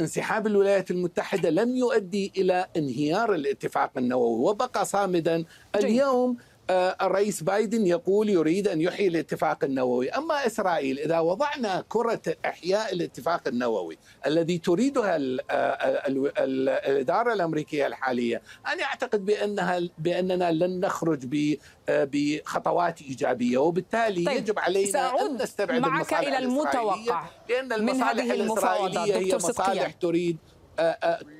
انسحاب 0.00 0.46
الولايات 0.46 0.90
المتحدة 0.90 1.50
لم 1.50 1.76
يؤدي 1.76 2.32
إلى 2.36 2.66
انهيار 2.76 3.34
الاتفاق 3.34 3.90
النووي 3.98 4.50
وبقى 4.50 4.84
صامدا 4.84 5.44
اليوم 5.76 6.30
آه، 6.30 6.53
الرئيس 6.70 7.42
بايدن 7.42 7.86
يقول 7.86 8.28
يريد 8.28 8.68
أن 8.68 8.80
يحيي 8.80 9.08
الاتفاق 9.08 9.64
النووي، 9.64 10.10
أما 10.10 10.46
إسرائيل 10.46 10.98
إذا 10.98 11.18
وضعنا 11.20 11.84
كرة 11.88 12.20
إحياء 12.44 12.94
الاتفاق 12.94 13.48
النووي 13.48 13.98
الذي 14.26 14.58
تريدها 14.58 15.16
آه، 15.50 16.02
الإدارة 16.38 17.32
الأمريكية 17.32 17.86
الحالية، 17.86 18.42
أنا 18.66 18.82
أعتقد 18.84 19.24
بأنها 19.24 19.80
بأننا 19.98 20.52
لن 20.52 20.80
نخرج 20.80 21.24
آه، 21.88 22.08
بخطوات 22.12 23.02
إيجابية. 23.02 23.58
وبالتالي 23.58 24.24
طيب 24.24 24.36
يجب 24.36 24.58
علينا 24.58 25.20
أن 25.20 25.42
نستبعد 25.42 25.80
معك 25.80 26.14
إلى 26.14 26.38
المتوقع 26.38 27.24
لأن 27.48 27.72
المصالح 27.72 28.24
الإسرائيلية 28.24 29.16
هي 29.16 29.34
مصالح 29.34 29.90
تريد 29.90 30.36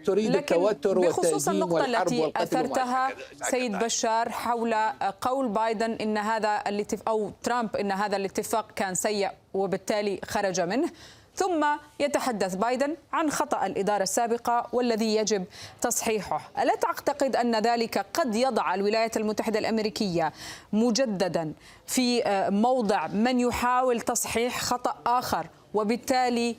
تريد 0.04 0.36
التوتر 0.36 0.98
بخصوص 0.98 1.48
النقطة 1.48 1.84
التي 1.84 2.32
أثرتها 2.36 3.10
سيد. 3.50 3.72
بشار 3.72 4.30
حول 4.30 4.74
قول 5.20 5.48
بايدن 5.48 5.90
إن 5.92 6.18
هذا 6.18 6.62
الاتفاق 6.66 7.08
أو 7.08 7.30
ترامب 7.42 7.76
إن 7.76 7.92
هذا 7.92 8.16
الاتفاق 8.16 8.70
كان 8.76 8.94
سيء 8.94 9.30
وبالتالي 9.54 10.20
خرج 10.24 10.60
منه 10.60 10.88
ثم 11.36 11.66
يتحدث 12.00 12.54
بايدن 12.54 12.96
عن 13.12 13.30
خطأ 13.30 13.66
الإدارة 13.66 14.02
السابقة 14.02 14.66
والذي 14.72 15.16
يجب 15.16 15.44
تصحيحه 15.80 16.50
ألا 16.58 16.74
تعتقد 16.74 17.36
أن 17.36 17.56
ذلك 17.56 18.06
قد 18.14 18.34
يضع 18.34 18.74
الولايات 18.74 19.16
المتحدة 19.16 19.58
الأمريكية 19.58 20.32
مجددا 20.72 21.52
في 21.86 22.22
موضع 22.50 23.06
من 23.06 23.40
يحاول 23.40 24.00
تصحيح 24.00 24.60
خطأ 24.60 24.96
آخر 25.06 25.46
وبالتالي 25.74 26.56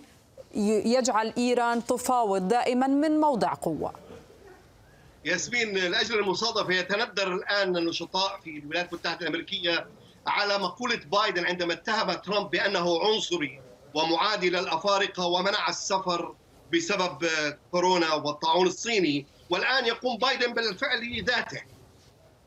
يجعل 0.55 1.33
إيران 1.37 1.85
تفاوض 1.85 2.47
دائما 2.47 2.87
من 2.87 3.19
موضع 3.19 3.53
قوة. 3.53 3.93
ياسمين 5.25 5.77
لأجل 5.77 6.19
المصادفة 6.19 6.73
يتندر 6.73 7.33
الآن 7.33 7.77
النشطاء 7.77 8.39
في 8.43 8.49
الولايات 8.57 8.93
المتحدة 8.93 9.21
الأمريكية 9.21 9.87
على 10.27 10.57
مقولة 10.57 10.95
بايدن 11.11 11.45
عندما 11.45 11.73
اتهم 11.73 12.13
ترامب 12.13 12.49
بأنه 12.49 12.99
عنصري 13.01 13.61
ومعادي 13.93 14.49
للافارقه 14.49 15.25
ومنع 15.25 15.69
السفر 15.69 16.35
بسبب 16.73 17.29
كورونا 17.71 18.13
والطاعون 18.13 18.67
الصيني. 18.67 19.25
والآن 19.49 19.85
يقوم 19.85 20.17
بايدن 20.17 20.53
بالفعل 20.53 21.23
ذاته. 21.23 21.61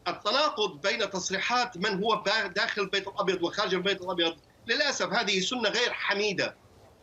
التناقض 0.09 0.81
بين 0.81 1.11
تصريحات 1.11 1.77
من 1.77 2.05
هو 2.05 2.23
داخل 2.57 2.83
البيت 2.83 3.09
الأبيض 3.09 3.43
وخارج 3.43 3.75
البيت 3.75 4.03
الأبيض 4.03 4.37
للأسف 4.67 5.07
هذه 5.07 5.41
سنة 5.41 5.69
غير 5.69 5.93
حميدة. 5.93 6.57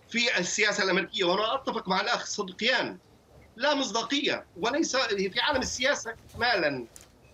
في 0.10 0.40
السياسة 0.40 0.84
الأمريكية 0.84 1.24
وأنا 1.24 1.56
أتفق 1.56 1.88
مع 1.88 2.02
الأخ 2.02 2.26
صدقيان 2.26 2.98
لا 3.56 3.76
مصداقية 3.76 4.46
وليس 4.58 4.96
في 4.96 5.40
عالم 5.40 5.62
السياسة 5.62 6.16
اكمالا 6.32 6.86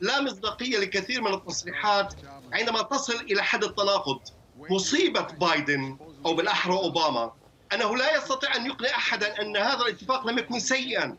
لا 0.01 0.21
مصداقية 0.21 0.77
لكثير 0.77 1.21
من 1.21 1.33
التصريحات 1.33 2.13
عندما 2.53 2.81
تصل 2.81 3.15
إلى 3.15 3.43
حد 3.43 3.63
التناقض. 3.63 4.19
مصيبة 4.57 5.21
بايدن 5.21 5.97
أو 6.25 6.33
بالأحرى 6.33 6.73
أوباما. 6.73 7.31
أنه 7.73 7.97
لا 7.97 8.17
يستطيع 8.17 8.55
أن 8.55 8.65
يقنع 8.65 8.89
احدا 8.89 9.41
أن 9.41 9.57
هذا 9.57 9.81
الاتفاق 9.81 10.27
لم 10.27 10.37
يكن 10.37 10.59
سيئا. 10.59 11.17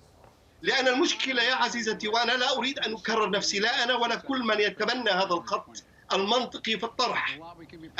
لأن 0.62 0.88
المشكلة 0.88 1.42
يا 1.42 1.54
عزيزتي 1.54 2.08
وأنا 2.08 2.32
لا 2.32 2.56
أريد 2.56 2.78
أن 2.78 2.94
أكرر 2.94 3.30
نفسي 3.30 3.58
لا 3.58 3.84
أنا 3.84 3.94
ولا 3.94 4.16
كل 4.16 4.42
من 4.42 4.60
يتبنى 4.60 5.10
هذا 5.10 5.34
الخط. 5.34 5.84
المنطقي 6.14 6.79
في 6.79 6.85
الطرح. 6.85 7.38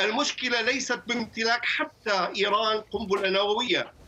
المشكلة 0.01 0.61
ليست 0.61 1.03
بامتلاك 1.07 1.61
حتى 1.64 2.33
إيران 2.37 2.81
قنبلة 2.90 3.31
نووية. 3.31 4.01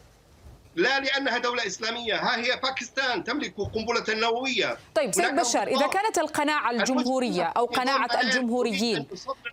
لا 0.77 1.01
لأنها 1.01 1.39
دولة 1.39 1.67
إسلامية. 1.67 2.15
ها 2.15 2.37
هي 2.37 2.61
باكستان 2.63 3.25
تملك 3.25 3.55
قنبلة 3.57 4.05
نووية. 4.21 4.77
طيب 4.95 5.15
سيد 5.15 5.37
بشار 5.37 5.67
إذا 5.67 5.87
كانت 5.87 6.19
القناعة 6.19 6.71
الجمهورية 6.71 7.43
أو 7.43 7.65
قناعة 7.65 8.21
الجمهوريين 8.21 9.07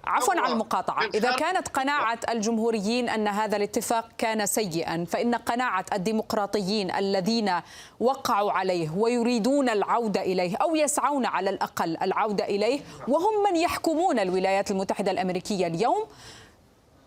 عفوا 0.04 0.34
على 0.42 0.54
المقاطعة 0.54 1.06
إذا 1.14 1.36
كانت 1.36 1.68
قناعة 1.68 2.20
الجمهوريين 2.30 3.10
أن 3.10 3.28
هذا 3.28 3.58
الاتفاق 3.58 4.10
كان 4.18 4.46
سيئا 4.46 5.06
فإن 5.06 5.36
قناعة 5.36 5.86
الديمقراطيين 5.94 6.92
الذين 6.96 7.54
وقعوا 8.00 8.52
عليه 8.52 8.90
ويريدون 8.90 9.70
العودة 9.70 10.22
إليه 10.22 10.58
أو 10.58 10.76
يسعون 10.76 11.26
على 11.26 11.50
الأقل 11.50 11.98
العودة 12.02 12.46
إليه 12.46 12.82
وهم 13.08 13.44
من 13.50 13.56
يحكمون 13.56 14.20
الولايات 14.20 14.72
المتحدة 14.72 15.12
الأمريكية 15.12 15.68
اليوم 15.68 16.06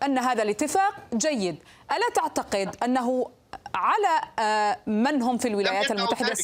أن 0.03 0.17
هذا 0.17 0.43
الاتفاق 0.43 0.93
جيد. 1.13 1.55
ألا 1.91 2.09
تعتقد 2.15 2.75
أنه 2.83 3.29
على 3.75 4.21
من 4.87 5.21
هم 5.21 5.37
في 5.37 5.47
الولايات 5.47 5.91
المتحدة 5.91 6.35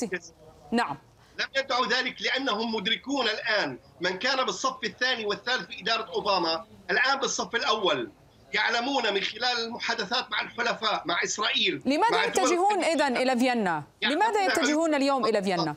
نعم. 0.72 0.98
لم 1.39 1.48
يدعوا 1.56 1.86
ذلك 1.86 2.22
لأنهم 2.22 2.76
مدركون 2.76 3.26
الآن 3.28 3.78
من 4.02 4.17
كان 4.20 4.46
بالصف 4.46 4.84
الثاني 4.84 5.26
والثالث 5.26 5.67
في 5.67 5.82
إدارة 5.82 6.12
أوباما. 6.13 6.65
الآن 6.91 7.20
بالصف 7.20 7.56
الأول. 7.56 8.12
يعلمون 8.54 9.13
من 9.13 9.22
خلال 9.22 9.65
المحادثات 9.65 10.32
مع 10.32 10.41
الحلفاء 10.41 11.04
مع 11.06 11.24
إسرائيل 11.24 11.82
لماذا 11.86 12.12
مع 12.17 12.24
يتجهون 12.26 12.84
إذا 12.84 13.08
إلى 13.08 13.38
فيينا؟ 13.39 13.84
لماذا 14.02 14.46
يتجهون 14.46 14.96
اليوم 14.96 15.26
إلى 15.26 15.44
فيينا؟ 15.44 15.76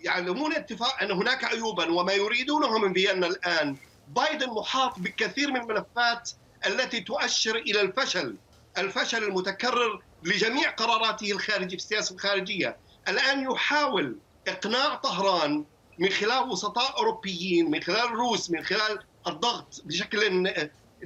يعلمون 0.00 0.54
اتفاق 0.54 1.02
أن 1.02 1.10
هناك 1.10 1.44
عيوبا 1.44 1.92
وما 1.92 2.12
يريدونه 2.12 2.78
من 2.78 2.92
فيينا 2.94 3.26
الآن. 3.26 3.76
بايدن 4.08 4.50
محاط 4.50 4.98
بكثير 4.98 5.50
من 5.52 5.60
الملفات 5.60 6.30
التي 6.66 7.00
تؤشر 7.00 7.56
إلى 7.56 7.80
الفشل 7.80 8.36
الفشل 8.78 9.24
المتكرر 9.24 10.02
لجميع 10.22 10.70
قراراته 10.70 11.32
الخارجية 11.32 11.76
في 11.76 11.82
السياسة 11.82 12.14
الخارجية. 12.14 12.76
الآن 13.08 13.50
يحاول 13.52 14.18
إقناع 14.48 14.94
طهران 14.94 15.64
من 15.98 16.08
خلال 16.08 16.48
وسطاء 16.50 16.96
أوروبيين 16.98 17.70
من 17.70 17.82
خلال 17.82 18.04
الروس 18.04 18.50
من 18.50 18.64
خلال 18.64 18.98
الضغط 19.26 19.82
بشكل 19.84 20.42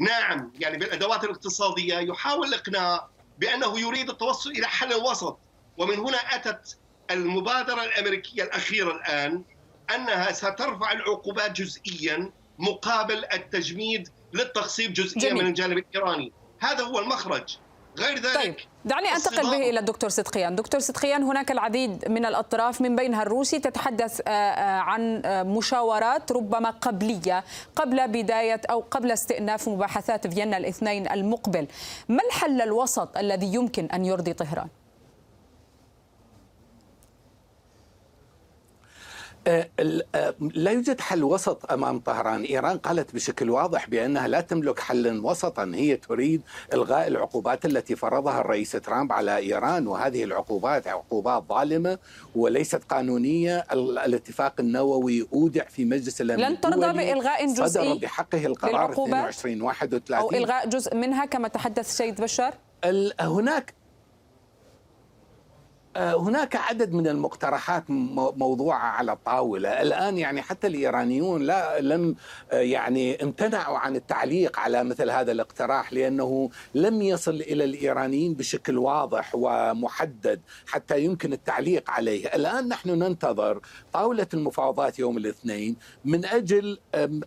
ناعم 0.01 0.53
يعني 0.61 0.79
بالأدوات 0.79 1.25
الاقتصادية. 1.25 1.99
يحاول 1.99 2.49
الإقناع 2.49 3.09
بأنه 3.39 3.81
يريد 3.81 4.11
التوصل 4.11 4.51
إلى 4.51 4.67
حل 4.67 4.95
وسط 4.95 5.39
ومن 5.79 5.99
هنا 5.99 6.17
أتت 6.17 6.79
المبادرة 7.11 7.85
الأمريكية 7.85 8.43
الأخيرة 8.43 8.97
الآن 8.97 9.45
أنها 9.95 10.33
سترفع 10.33 10.93
العقوبات 10.93 11.53
جزئيا 11.53 12.33
مقابل 12.59 13.25
التجميد 13.33 14.09
للتخصيب 14.33 14.93
جزئيا 14.93 15.31
جميل. 15.31 15.43
من 15.43 15.49
الجانب 15.49 15.79
الإيراني. 15.79 16.33
هذا 16.59 16.85
هو 16.85 16.99
المخرج. 16.99 17.57
غير 17.99 18.19
ذلك 18.19 18.35
طيب. 18.37 18.57
دعني 18.85 19.09
أنتقل 19.17 19.43
به 19.43 19.71
إلى 19.71 19.81
الدكتور 19.81 20.11
صدقيان، 20.11 20.57
دكتور 20.57 20.81
صدقيان 20.81 21.23
هناك 21.23 21.51
العديد 21.51 22.09
من 22.09 22.27
الأطراف 22.27 22.81
من 22.81 22.97
بينها 22.97 23.23
الروسي 23.23 23.59
تتحدث 23.59 24.21
عن 24.59 25.23
مشاورات 25.27 26.33
ربما 26.33 26.71
قبلية 26.71 27.45
قبل 27.77 28.09
بداية 28.09 28.61
أو 28.71 28.85
قبل 28.91 29.11
استئناف 29.11 29.69
مباحثات 29.69 30.27
فيينا 30.27 30.57
الاثنين 30.57 31.11
المقبل، 31.11 31.67
ما 32.09 32.23
الحل 32.25 32.63
الوسط 32.63 33.17
الذي 33.19 33.55
يمكن 33.55 33.87
أن 33.87 34.05
يرضي 34.05 34.33
طهران؟ 34.33 34.69
لا 40.55 40.71
يوجد 40.71 41.01
حل 41.01 41.25
وسط 41.25 41.73
أمام 41.73 42.01
طهران، 42.01 42.43
إيران 42.43 42.79
قالت 42.79 43.15
بشكل 43.15 43.51
واضح 43.51 43.89
بأنها 43.89 44.29
لا 44.29 44.41
تملك 44.41 44.81
حلا 44.81 45.27
وسطا، 45.27 45.73
هي 45.75 45.97
تريد 45.97 46.43
إلغاء 46.75 47.09
العقوبات 47.09 47.65
التي 47.65 47.97
فرضها 47.97 48.41
الرئيس 48.41 48.71
ترامب 48.71 49.13
على 49.13 49.37
إيران 49.37 49.87
وهذه 49.87 50.25
العقوبات 50.25 50.89
عقوبات 50.89 51.45
ظالمة 51.49 51.99
وليست 52.37 52.85
قانونية، 52.85 53.67
الاتفاق 53.73 54.55
النووي 54.61 55.29
أودع 55.33 55.65
في 55.65 55.85
مجلس 55.85 56.21
الامن 56.21 56.43
لن 56.43 56.61
ترضى 56.61 56.93
بإلغاء 56.93 57.47
جزئي 57.47 57.69
صدر 57.69 57.95
بحقه 57.95 58.47
القرار 58.47 58.93
22 58.93 59.63
31 59.63 60.19
أو 60.19 60.31
إلغاء 60.31 60.69
جزء 60.69 60.97
منها 60.97 61.25
كما 61.25 61.49
تحدث 61.49 61.97
سيد 61.97 62.21
بشار؟ 62.21 62.55
هناك 63.21 63.75
هناك 65.97 66.57
عدد 66.57 66.93
من 66.93 67.07
المقترحات 67.07 67.85
موضوعة 68.37 68.79
على 68.79 69.13
الطاولة 69.13 69.83
الآن 69.83 70.19
يعني 70.19 70.43
حتى 70.43 70.67
الإيرانيون 70.67 71.43
لا 71.43 71.81
لم 71.81 72.15
يعني 72.53 73.23
امتنعوا 73.23 73.79
عن 73.79 73.97
التعليق 73.97 74.59
على 74.59 74.85
مثل 74.85 75.11
هذا 75.11 75.33
الاقتراح 75.33 75.93
لأنه 75.93 76.51
لم 76.75 77.03
يصل 77.03 77.35
إلى 77.35 77.65
الإيرانيين 77.65 78.35
بشكل 78.35 78.79
واضح 78.79 79.31
ومحدد 79.35 80.41
حتى 80.67 81.05
يمكن 81.05 81.33
التعليق 81.33 81.91
عليه. 81.91 82.27
الآن 82.27 82.69
نحن 82.69 82.91
ننتظر 82.91 83.61
طاولة 83.93 84.27
المفاوضات 84.35 84.99
يوم 84.99 85.17
الاثنين 85.17 85.77
من 86.05 86.25
أجل 86.25 86.79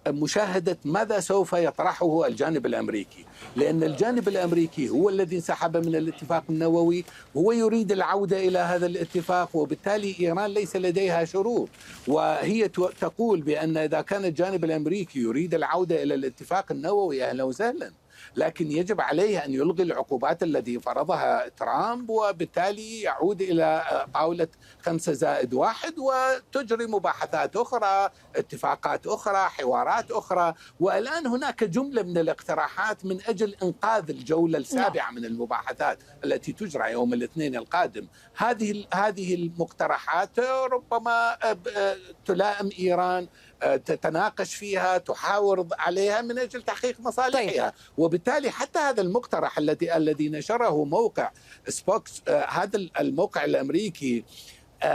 مشاهدة 0.08 0.78
ماذا 0.86 1.20
سوف 1.20 1.54
يطرحه 1.54 2.28
الجانب 2.28 2.66
الأمريكي. 2.66 3.26
لأن 3.56 3.84
الجانب 3.84 4.28
الأمريكي 4.28 4.90
هو 4.90 5.10
الذي 5.10 5.36
انسحب 5.36 5.78
من 5.78 5.96
الاتفاق 5.96 6.44
النووي 6.50 7.06
هو 7.38 7.52
يريد 7.52 7.92
العودة 7.92 8.38
إلى 8.38 8.55
هذا 8.60 8.86
الاتفاق 8.86 9.56
وبالتالي 9.56 10.16
إيران 10.20 10.52
ليس 10.52 10.76
لديها 10.76 11.26
شروط. 11.26 11.70
وهي 12.08 12.68
تقول 13.02 13.42
بأن 13.42 13.78
إذا 13.78 14.02
كان 14.02 14.26
الجانب 14.26 14.64
الأمريكي 14.64 15.20
يريد 15.20 15.54
العودة 15.54 16.04
إلى 16.04 16.14
الاتفاق 16.14 16.72
النووي 16.72 17.24
أهلا 17.24 17.44
وسهلا. 17.44 17.92
لكن 18.36 18.72
يجب 18.72 19.02
عليه 19.02 19.46
أن 19.46 19.54
يلغي 19.54 19.84
العقوبات 19.84 20.44
التي 20.44 20.80
فرضها 20.80 21.48
ترامب 21.48 22.10
وبالتالي 22.10 23.02
يعود 23.02 23.42
إلى 23.42 23.84
طاولة 24.14 24.48
خمسة 24.82 25.14
زائد 25.14 25.54
واحد 25.54 25.94
وتجري 26.00 26.86
مباحثات 26.86 27.56
أخرى 27.56 28.10
اتفاقات 28.36 29.08
أخرى 29.08 29.38
حوارات 29.50 30.12
أخرى. 30.12 30.54
والآن 30.80 31.28
هناك 31.28 31.64
جملة 31.64 32.04
من 32.04 32.18
الاقتراحات 32.18 33.06
من 33.06 33.20
أجل 33.28 33.56
إنقاذ 33.64 34.10
الجولة 34.10 34.58
السابعة 34.58 35.12
من 35.12 35.26
المباحثات 35.26 36.00
التي 36.24 36.54
تجرى 36.54 36.92
يوم 36.92 37.14
الاثنين 37.14 37.56
القادم. 37.56 38.08
هذه 38.36 38.86
هذه 38.94 39.36
المقترحات 39.36 40.40
ربما 40.72 41.38
تلائم 42.26 42.70
إيران 42.80 43.28
تتناقش 43.62 44.56
فيها 44.56 44.98
تحاور 44.98 45.68
عليها 45.80 46.22
من 46.22 46.40
أجل 46.40 46.62
تحقيق 46.62 47.00
مصالحها 47.00 47.70
طيب. 47.70 47.74
وبالتالي 47.98 48.52
حتى 48.52 48.80
هذا 48.80 49.02
المقترح 49.02 49.58
الذي 49.58 49.96
الذي 49.98 50.30
نشره 50.30 50.86
موقع 50.86 51.32
سبوكس 51.68 52.22
هذا 52.30 52.80
الموقع 53.00 53.46
الأمريكي 53.46 54.24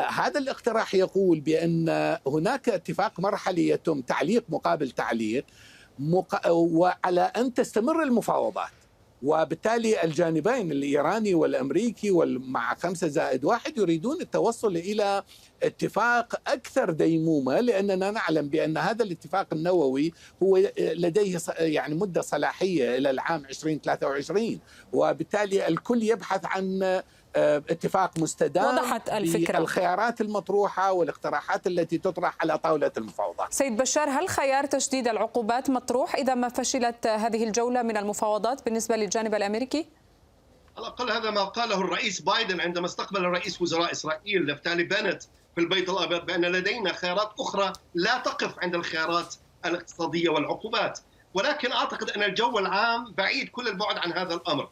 هذا 0.08 0.38
الاقتراح 0.38 0.94
يقول 0.94 1.40
بأن 1.40 1.88
هناك 2.26 2.68
اتفاق 2.68 3.20
مرحلي 3.20 3.68
يتم 3.68 4.00
تعليق 4.00 4.44
مقابل 4.48 4.90
تعليق 4.90 5.44
وعلى 6.48 7.20
أن 7.20 7.54
تستمر 7.54 8.02
المفاوضات 8.02 8.70
وبالتالي 9.22 10.04
الجانبين 10.04 10.72
الإيراني 10.72 11.35
والأمريكي 11.35 12.11
مع 12.26 12.74
خمسة 12.74 13.09
زائد 13.09 13.44
واحد 13.44 13.78
يريدون 13.78 14.20
التوصل 14.20 14.76
إلى 14.76 15.22
اتفاق 15.62 16.40
أكثر 16.46 16.90
ديمومة 16.90 17.61
لأننا 17.61 18.11
نعلم 18.11 18.48
بأن 18.48 18.78
هذا 18.78 19.04
الاتفاق 19.04 19.46
النووي 19.52 20.12
هو 20.42 20.56
لديه 20.78 21.38
يعني 21.59 21.94
مدة 21.94 22.20
صلاحية 22.20 22.96
إلى 22.96 23.11
العام 23.11 23.44
2023 23.44 24.61
وبالتالي 24.92 25.68
الكل 25.68 26.02
يبحث 26.02 26.40
عن 26.44 27.00
اتفاق 27.36 28.18
مستدام 28.18 28.64
وضحت 28.78 29.08
الفكرة. 29.08 29.58
الخيارات 29.58 30.20
المطروحة 30.20 30.92
والاقتراحات 30.92 31.66
التي 31.66 31.98
تطرح 31.98 32.36
على 32.40 32.58
طاولة 32.58 32.92
المفاوضات. 32.96 33.52
سيد 33.52 33.76
بشار 33.76 34.10
هل 34.10 34.28
خيار 34.28 34.66
تشديد 34.66 35.08
العقوبات 35.08 35.70
مطروح 35.70 36.14
إذا 36.14 36.34
ما 36.34 36.48
فشلت 36.48 37.06
هذه 37.06 37.44
الجولة 37.44 37.82
من 37.82 37.96
المفاوضات 37.96 38.64
بالنسبة 38.64 38.96
للجانب 38.96 39.34
الأمريكي؟ 39.34 39.86
على 40.76 40.86
الأقل 40.86 41.10
هذا 41.10 41.30
ما 41.30 41.44
قاله 41.44 41.80
الرئيس 41.80 42.20
بايدن 42.20 42.60
عندما 42.60 42.86
استقبل 42.86 43.22
رئيس 43.24 43.62
وزراء 43.62 43.92
إسرائيل 43.92 44.46
نفتالي 44.46 44.84
بنت 44.84 45.22
في 45.54 45.60
البيت 45.60 45.88
الأبيض 45.88 46.26
بأن 46.26 46.44
لدينا 46.44 46.92
خيارات 46.92 47.30
أخرى 47.40 47.72
لا 47.94 48.18
تقف 48.18 48.58
عند 48.58 48.74
الخيارات 48.74 49.34
الاقتصادية 49.64 50.28
والعقوبات. 50.28 50.98
ولكن 51.34 51.72
أعتقد 51.72 52.10
أن 52.10 52.22
الجو 52.22 52.58
العام 52.58 53.12
بعيد 53.12 53.48
كل 53.48 53.68
البعد 53.68 53.98
عن 53.98 54.12
هذا 54.12 54.34
الأمر. 54.34 54.68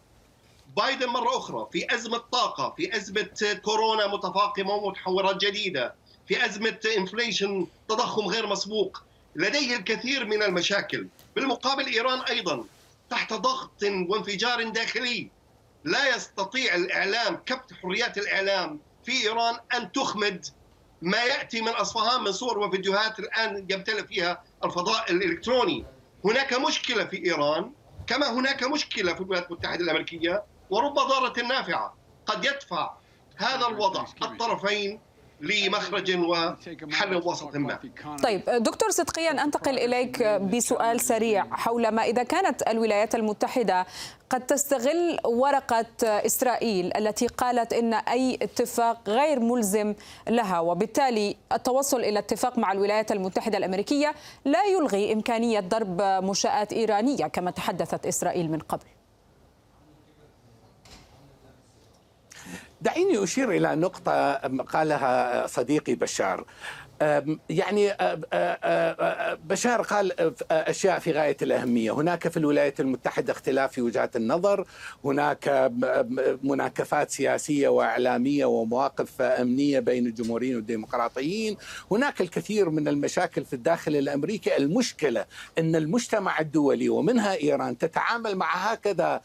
بايدن 0.78 1.06
مرة 1.06 1.36
أخرى 1.36 1.68
في 1.72 1.94
أزمة 1.94 2.18
طاقة 2.18 2.74
في 2.76 2.96
أزمة 2.96 3.60
كورونا 3.62 4.06
متفاقمة 4.06 4.72
ومتحورات 4.72 5.36
جديدة 5.36 5.94
في 6.28 6.46
أزمة 6.46 6.78
إنفليشن 6.96 7.66
تضخم 7.88 8.26
غير 8.26 8.46
مسبوق. 8.46 9.02
لديه 9.36 9.76
الكثير 9.76 10.24
من 10.24 10.42
المشاكل. 10.42 11.08
بالمقابل 11.36 11.86
إيران 11.86 12.20
أيضا 12.20 12.64
تحت 13.10 13.32
ضغط 13.32 13.82
وانفجار 13.82 14.68
داخلي. 14.68 15.28
لا 15.84 16.16
يستطيع 16.16 16.74
الإعلام 16.74 17.36
كبت 17.36 17.72
حريات 17.82 18.18
الإعلام 18.18 18.80
في 19.04 19.12
إيران 19.12 19.56
أن 19.74 19.92
تخمد 19.92 20.46
ما 21.02 21.24
يأتي 21.24 21.60
من 21.60 21.68
أصفهان 21.68 22.24
من 22.24 22.32
صور 22.32 22.58
وفيديوهات 22.58 23.18
الآن 23.18 23.66
يمتلئ 23.70 24.06
فيها 24.06 24.42
الفضاء 24.64 25.12
الإلكتروني. 25.12 25.84
هناك 26.24 26.54
مشكلة 26.54 27.04
في 27.04 27.24
إيران 27.24 27.72
كما 28.06 28.32
هناك 28.32 28.64
مشكلة 28.64 29.14
في 29.14 29.20
الولايات 29.20 29.50
المتحدة 29.50 29.84
الأمريكية. 29.84 30.44
ورب 30.70 30.94
ضارة 30.94 31.42
نافعة. 31.42 31.94
قد 32.26 32.44
يدفع 32.44 32.90
هذا 33.36 33.66
الوضع 33.66 34.04
الطرفين 34.22 35.00
لمخرج 35.40 36.18
وحل 36.18 37.16
وسط 37.16 37.56
ما. 37.56 37.78
طيب 38.22 38.42
دكتور 38.44 38.90
صدقيا 38.90 39.44
أنتقل 39.44 39.78
إليك 39.78 40.22
بسؤال 40.22 41.00
سريع 41.00 41.46
حول 41.50 41.88
ما 41.88 42.02
إذا 42.02 42.22
كانت 42.22 42.68
الولايات 42.68 43.14
المتحدة 43.14 43.86
قد 44.30 44.46
تستغل 44.46 45.18
ورقة 45.24 45.86
إسرائيل 46.02 46.96
التي 46.96 47.26
قالت 47.26 47.72
إن 47.72 47.94
أي 47.94 48.38
اتفاق 48.42 49.08
غير 49.08 49.40
ملزم 49.40 49.94
لها 50.28 50.60
وبالتالي 50.60 51.36
التوصل 51.52 52.00
إلى 52.00 52.18
اتفاق 52.18 52.58
مع 52.58 52.72
الولايات 52.72 53.12
المتحدة 53.12 53.58
الأمريكية 53.58 54.14
لا 54.44 54.64
يلغي 54.64 55.12
إمكانية 55.12 55.60
ضرب 55.60 56.02
منشات 56.02 56.72
إيرانية 56.72 57.26
كما 57.26 57.50
تحدثت 57.50 58.06
إسرائيل 58.06 58.50
من 58.50 58.58
قبل. 58.58 58.86
دعيني 62.80 63.24
أشير 63.24 63.50
إلى 63.50 63.76
نقطة 63.76 64.32
قالها 64.62 65.46
صديقي 65.46 65.94
بشار. 65.94 66.44
يعني 67.50 67.96
بشار 69.44 69.82
قال 69.82 70.34
أشياء 70.50 70.98
في 70.98 71.12
غاية 71.12 71.36
الأهمية، 71.42 71.92
هناك 71.92 72.28
في 72.28 72.36
الولايات 72.36 72.80
المتحدة 72.80 73.32
اختلاف 73.32 73.72
في 73.72 73.82
وجهات 73.82 74.16
النظر، 74.16 74.66
هناك 75.04 75.72
مناكفات 76.42 77.10
سياسية 77.10 77.68
وإعلامية 77.68 78.44
ومواقف 78.44 79.22
أمنية 79.22 79.80
بين 79.80 80.06
الجمهوريين 80.06 80.56
والديمقراطيين، 80.56 81.56
هناك 81.90 82.20
الكثير 82.20 82.70
من 82.70 82.88
المشاكل 82.88 83.44
في 83.44 83.52
الداخل 83.52 83.96
الأمريكي، 83.96 84.56
المشكلة 84.56 85.24
أن 85.58 85.76
المجتمع 85.76 86.40
الدولي 86.40 86.88
ومنها 86.88 87.34
إيران 87.34 87.78
تتعامل 87.78 88.36
مع 88.36 88.54
هكذا 88.54 89.20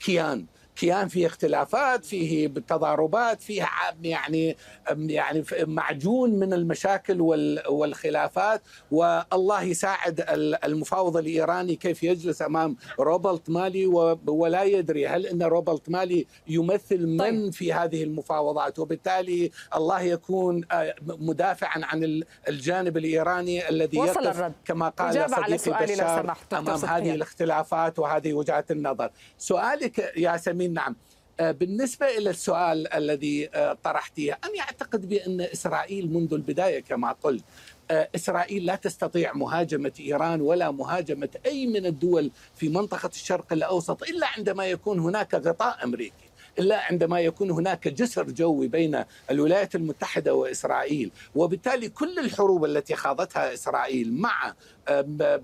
كيان. 0.00 0.46
كيان 0.76 1.08
فيه 1.08 1.26
اختلافات 1.26 2.04
فيه 2.04 2.48
تضاربات 2.48 3.42
فيه 3.42 3.68
يعني 4.02 4.56
يعني 4.96 5.44
معجون 5.60 6.30
من 6.30 6.52
المشاكل 6.52 7.20
والخلافات. 7.68 8.62
والله 8.90 9.62
يساعد 9.62 10.24
المفاوض 10.64 11.16
الإيراني 11.16 11.76
كيف 11.76 12.02
يجلس 12.02 12.42
أمام 12.42 12.76
روبرت 13.00 13.50
مالي 13.50 13.86
ولا 14.26 14.62
يدري 14.62 15.06
هل 15.06 15.26
إن 15.26 15.42
روبرت 15.42 15.90
مالي 15.90 16.26
يمثل 16.48 17.06
من 17.06 17.18
طيب. 17.18 17.52
في 17.52 17.72
هذه 17.72 18.02
المفاوضات. 18.04 18.78
وبالتالي 18.78 19.50
الله 19.76 20.00
يكون 20.00 20.64
آه، 20.72 20.94
مدافعا 21.02 21.80
عن 21.84 22.22
الجانب 22.48 22.96
الإيراني 22.96 23.68
الذي 23.68 23.96
يقف 23.98 24.52
كما 24.64 24.88
قال 24.88 25.30
صديقي 25.60 25.86
بشار 25.86 26.36
أمام 26.52 26.84
هذه 26.84 27.14
الاختلافات 27.14 27.98
وهذه 27.98 28.32
وجهات 28.32 28.70
النظر. 28.70 29.10
سؤالك 29.38 30.12
يا 30.16 30.36
سمير 30.66 30.72
نعم. 30.74 30.96
آه، 31.40 31.50
بالنسبة 31.50 32.06
إلى 32.06 32.30
السؤال 32.30 32.92
الذي 32.92 33.48
آه، 33.54 33.78
طرحتيه 33.84 34.38
أنا 34.44 34.60
أعتقد 34.60 35.08
بأن 35.08 35.40
إسرائيل 35.40 36.12
منذ 36.12 36.34
البداية 36.34 36.80
كما 36.80 37.12
قلت 37.12 37.44
آه، 37.90 38.08
إسرائيل 38.14 38.66
لا 38.66 38.74
تستطيع 38.74 39.32
مهاجمة 39.32 39.92
إيران 40.00 40.40
ولا 40.40 40.70
مهاجمة 40.70 41.28
أي 41.46 41.66
من 41.66 41.86
الدول 41.86 42.30
في 42.56 42.68
منطقة 42.68 43.10
الشرق 43.14 43.52
الأوسط 43.52 44.02
إلا 44.02 44.26
عندما 44.36 44.66
يكون 44.66 44.98
هناك 44.98 45.34
غطاء 45.34 45.84
أمريكي 45.84 46.26
إلا 46.58 46.80
عندما 46.90 47.20
يكون 47.20 47.50
هناك 47.50 47.88
جسر 47.88 48.24
جوي 48.24 48.68
بين 48.68 49.04
الولايات 49.30 49.74
المتحدة 49.74 50.34
وإسرائيل، 50.34 51.10
وبالتالي 51.34 51.88
كل 51.88 52.18
الحروب 52.18 52.64
التي 52.64 52.94
خاضتها 52.94 53.54
إسرائيل 53.54 54.20
مع 54.20 54.54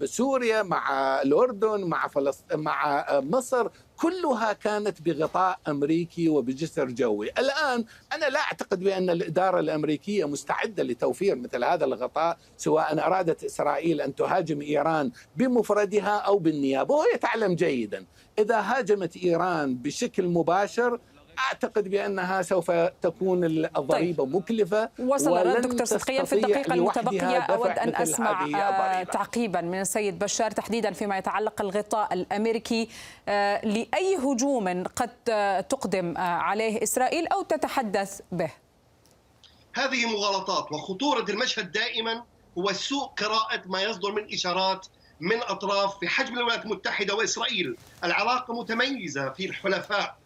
سوريا، 0.05 0.63
مع 0.63 0.93
الأردن، 1.23 1.85
مع 1.85 2.09
فلسطين، 2.09 2.59
مع 2.59 3.07
مصر 3.13 3.69
كلها 4.03 4.53
كانت 4.53 5.03
بغطاء 5.03 5.59
أمريكي 5.69 6.29
وبجسر 6.29 6.85
جوي، 6.85 7.31
الآن 7.39 7.85
أنا 8.13 8.27
لا 8.27 8.41
أعتقد 8.41 8.81
بأن 8.81 9.11
الإدارة 9.11 9.61
الأمريكية 9.61 10.29
مستعدة 10.29 10.83
لتوفير 10.83 11.37
مثل 11.37 11.65
هذا 11.65 11.85
الغطاء 11.85 12.39
سواء 12.57 13.07
أرادت 13.07 13.45
إسرائيل 13.45 14.01
أن 14.01 14.15
تهاجم 14.15 14.61
إيران 14.61 15.11
بمفردها 15.37 16.19
أو 16.19 16.39
بالنيابة، 16.39 16.95
وهي 16.95 17.19
تعلم 17.19 17.55
جيدا. 17.55 18.05
إذا 18.39 18.61
هاجمت 18.61 19.17
إيران 19.17 19.75
بشكل 19.75 20.29
مباشر 20.29 21.01
أعتقد 21.39 21.89
بأنها 21.89 22.43
سوف 22.43 22.71
تكون 23.03 23.45
الضريبة 23.45 24.25
طيب. 24.25 24.37
مكلفة 24.37 24.91
وصل 24.99 25.39
الرد 25.39 25.67
دكتور 25.67 25.85
صدقيا 25.85 26.25
في 26.25 26.33
الدقيقة 26.33 26.75
المتبقية 26.75 27.39
أود 27.39 27.79
أن 27.79 27.97
أسمع 27.97 28.47
آه 28.55 29.03
تعقيبا 29.03 29.61
من 29.61 29.81
السيد 29.81 30.19
بشار 30.19 30.51
تحديدا 30.51 30.93
فيما 30.93 31.19
يتعلق 31.19 31.61
الغطاء 31.61 32.15
الأمريكي 32.15 32.89
آه 33.29 33.67
لأي 33.67 34.17
هجوم 34.17 34.85
قد 34.85 35.11
تقدم 35.69 36.17
آه 36.17 36.21
عليه 36.21 36.83
إسرائيل 36.83 37.27
أو 37.27 37.43
تتحدث 37.43 38.21
به؟ 38.33 38.51
هذه 39.75 40.07
مغالطات 40.07 40.73
وخطورة 40.73 41.25
المشهد 41.31 41.73
دائما 41.73 42.23
هو 42.59 42.73
سوء 42.73 43.05
قراءة 43.07 43.63
ما 43.67 43.83
يصدر 43.83 44.13
من 44.13 44.33
إشارات 44.33 44.87
من 45.21 45.43
أطراف 45.43 45.99
في 45.99 46.09
حجم 46.09 46.39
الولايات 46.39 46.65
المتحدة 46.65 47.15
وإسرائيل، 47.15 47.77
العلاقه 48.05 48.55
متميزة 48.55 49.31
في 49.31 49.47
الحلفاء 49.47 50.17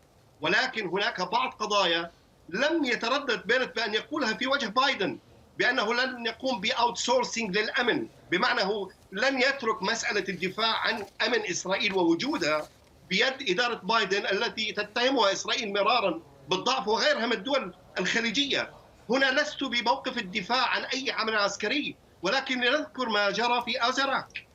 ولكن 0.41 0.87
هناك 0.87 1.21
بعض 1.21 1.51
قضايا 1.51 2.11
لم 2.49 2.85
يتردد 2.85 3.47
بينت 3.47 3.77
بأن 3.77 3.95
يقولها 3.95 4.35
في 4.35 4.47
وجه 4.47 4.67
بايدن 4.67 5.19
بأنه 5.59 5.95
لن 5.95 6.27
يقوم 6.27 6.61
ب 6.61 6.99
outsourcing 6.99 7.59
للأمن، 7.59 8.09
بمعنى 8.31 8.63
هو 8.65 8.91
لن 9.13 9.43
يترك 9.43 9.83
مسألة 9.83 10.25
الدفاع 10.29 10.77
عن 10.79 11.07
أمن 11.27 11.51
إسرائيل 11.51 11.95
ووجودها 11.95 12.69
بيد 13.09 13.51
إدارة 13.51 13.75
بايدن 13.75 14.27
التي 14.27 14.73
تتهمها 14.73 15.33
إسرائيل 15.33 15.73
مرارا 15.73 16.21
بالضعف 16.49 16.89
وغيرها 16.89 17.27
من 17.27 17.33
الدول 17.33 17.75
الخليجية. 17.99 18.71
هنا 19.11 19.41
لست 19.41 19.65
بموقف 19.65 20.19
الدفاع 20.19 20.69
عن 20.69 20.83
أي 20.83 21.11
عمل 21.11 21.37
عسكري 21.37 21.97
ولكن 22.23 22.61
لنذكر 22.61 23.09
ما 23.09 23.31
جرى 23.31 23.63
في 23.63 23.89
أوزيراك 23.89 24.47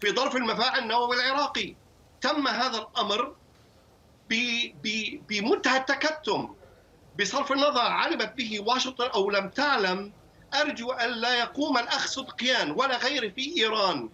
في 0.00 0.12
ظرف 0.12 0.36
المفاعل 0.36 0.78
النووي 0.78 1.16
العراقي 1.16 1.74
تم 2.20 2.48
هذا 2.48 2.78
الأمر 2.78 3.34
بمنتهى 5.28 5.76
التكتم 5.76 6.54
بصرف 7.20 7.52
النظر 7.52 7.80
علمت 7.80 8.34
به 8.36 8.60
واشنطن 8.60 9.06
أو 9.06 9.30
لم 9.30 9.48
تعلم 9.48 10.12
أرجو 10.54 10.92
أن 10.92 11.10
لا 11.10 11.38
يقوم 11.38 11.78
الأخ 11.78 12.06
صدقيان 12.06 12.70
ولا 12.70 12.96
غيره 12.96 13.28
في 13.28 13.56
إيران 13.56 14.08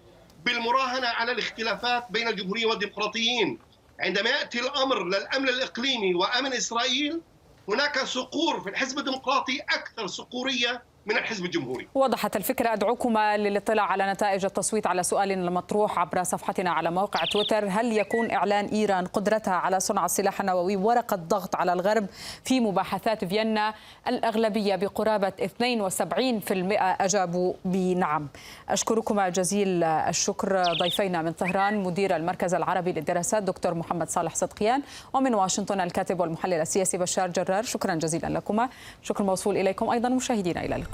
بالمراهنة 0.45 1.07
على 1.07 1.33
الاختلافات 1.33 2.07
بين 2.11 2.29
الجمهوريين 2.29 2.67
والديمقراطيين. 2.67 3.59
عندما 4.01 4.31
يأتي 4.31 4.61
الأمر 4.61 5.05
للأمن 5.05 5.49
الإقليمي 5.49 6.15
وأمن 6.15 6.53
إسرائيل 6.53 7.21
هناك 7.69 8.05
صقور 8.05 8.61
في 8.61 8.71
الحزب 8.71 8.99
الديمقراطي 8.99 9.61
أكثر 9.61 10.07
صقورية 10.07 10.83
من 11.07 11.17
الحزب 11.17 11.45
الجمهوري. 11.45 11.89
وضحت 11.95 12.37
الفكرة 12.37 12.73
أدعوكما 12.73 13.37
للاطلاع 13.37 13.85
على 13.85 14.13
نتائج 14.13 14.45
التصويت 14.45 14.87
على 14.87 15.03
سؤال 15.03 15.33
المطروح 15.33 15.99
عبر 15.99 16.23
صفحتنا 16.23 16.71
على 16.71 16.91
موقع 16.91 17.25
تويتر. 17.25 17.67
هل 17.69 17.93
يكون 17.93 18.31
إعلان 18.31 18.67
إيران 18.67 19.07
قدرتها 19.07 19.55
على 19.55 19.81
صنع 19.81 20.05
السلاح 20.05 20.41
النووي 20.41 20.77
ورقة 20.77 21.17
ضغط 21.17 21.57
على 21.57 21.73
الغرب 21.73 22.07
في 22.45 22.61
مباحثات 22.61 23.25
فيينا 23.25 23.75
الأغلبية 24.09 24.77
بقرابة 24.77 25.29
72% 25.29 26.77
أجابوا 27.01 27.55
بنعم. 27.65 28.29
أشكركما 28.69 29.29
جزيل 29.29 29.85
الشكر 29.85 30.63
ضيفينا 30.73 31.23
من 31.23 31.33
طهران 31.33 31.83
مدير 31.83 32.17
المركز 32.17 32.55
العربي 32.55 32.93
للدراسات 32.93 33.43
دكتور 33.43 33.75
محمد 33.75 34.11
صالح 34.11 34.35
صدقيان 34.35 34.83
ومن 35.13 35.35
واشنطن 35.35 35.81
الكاتب 35.81 36.21
والمحلل 36.21 36.61
السياسي 36.61 36.99
بشار 36.99 37.31
جرار. 37.31 37.63
شكرا 37.63 37.95
جزيلا 37.95 38.27
لكما. 38.27 38.69
شكر 39.03 39.25
موصول 39.25 39.57
إليكم 39.57 39.91
أيضا 39.91 40.09
مشاهدينا 40.09 40.65
إلى 40.65 40.77
اللقاء. 40.77 40.94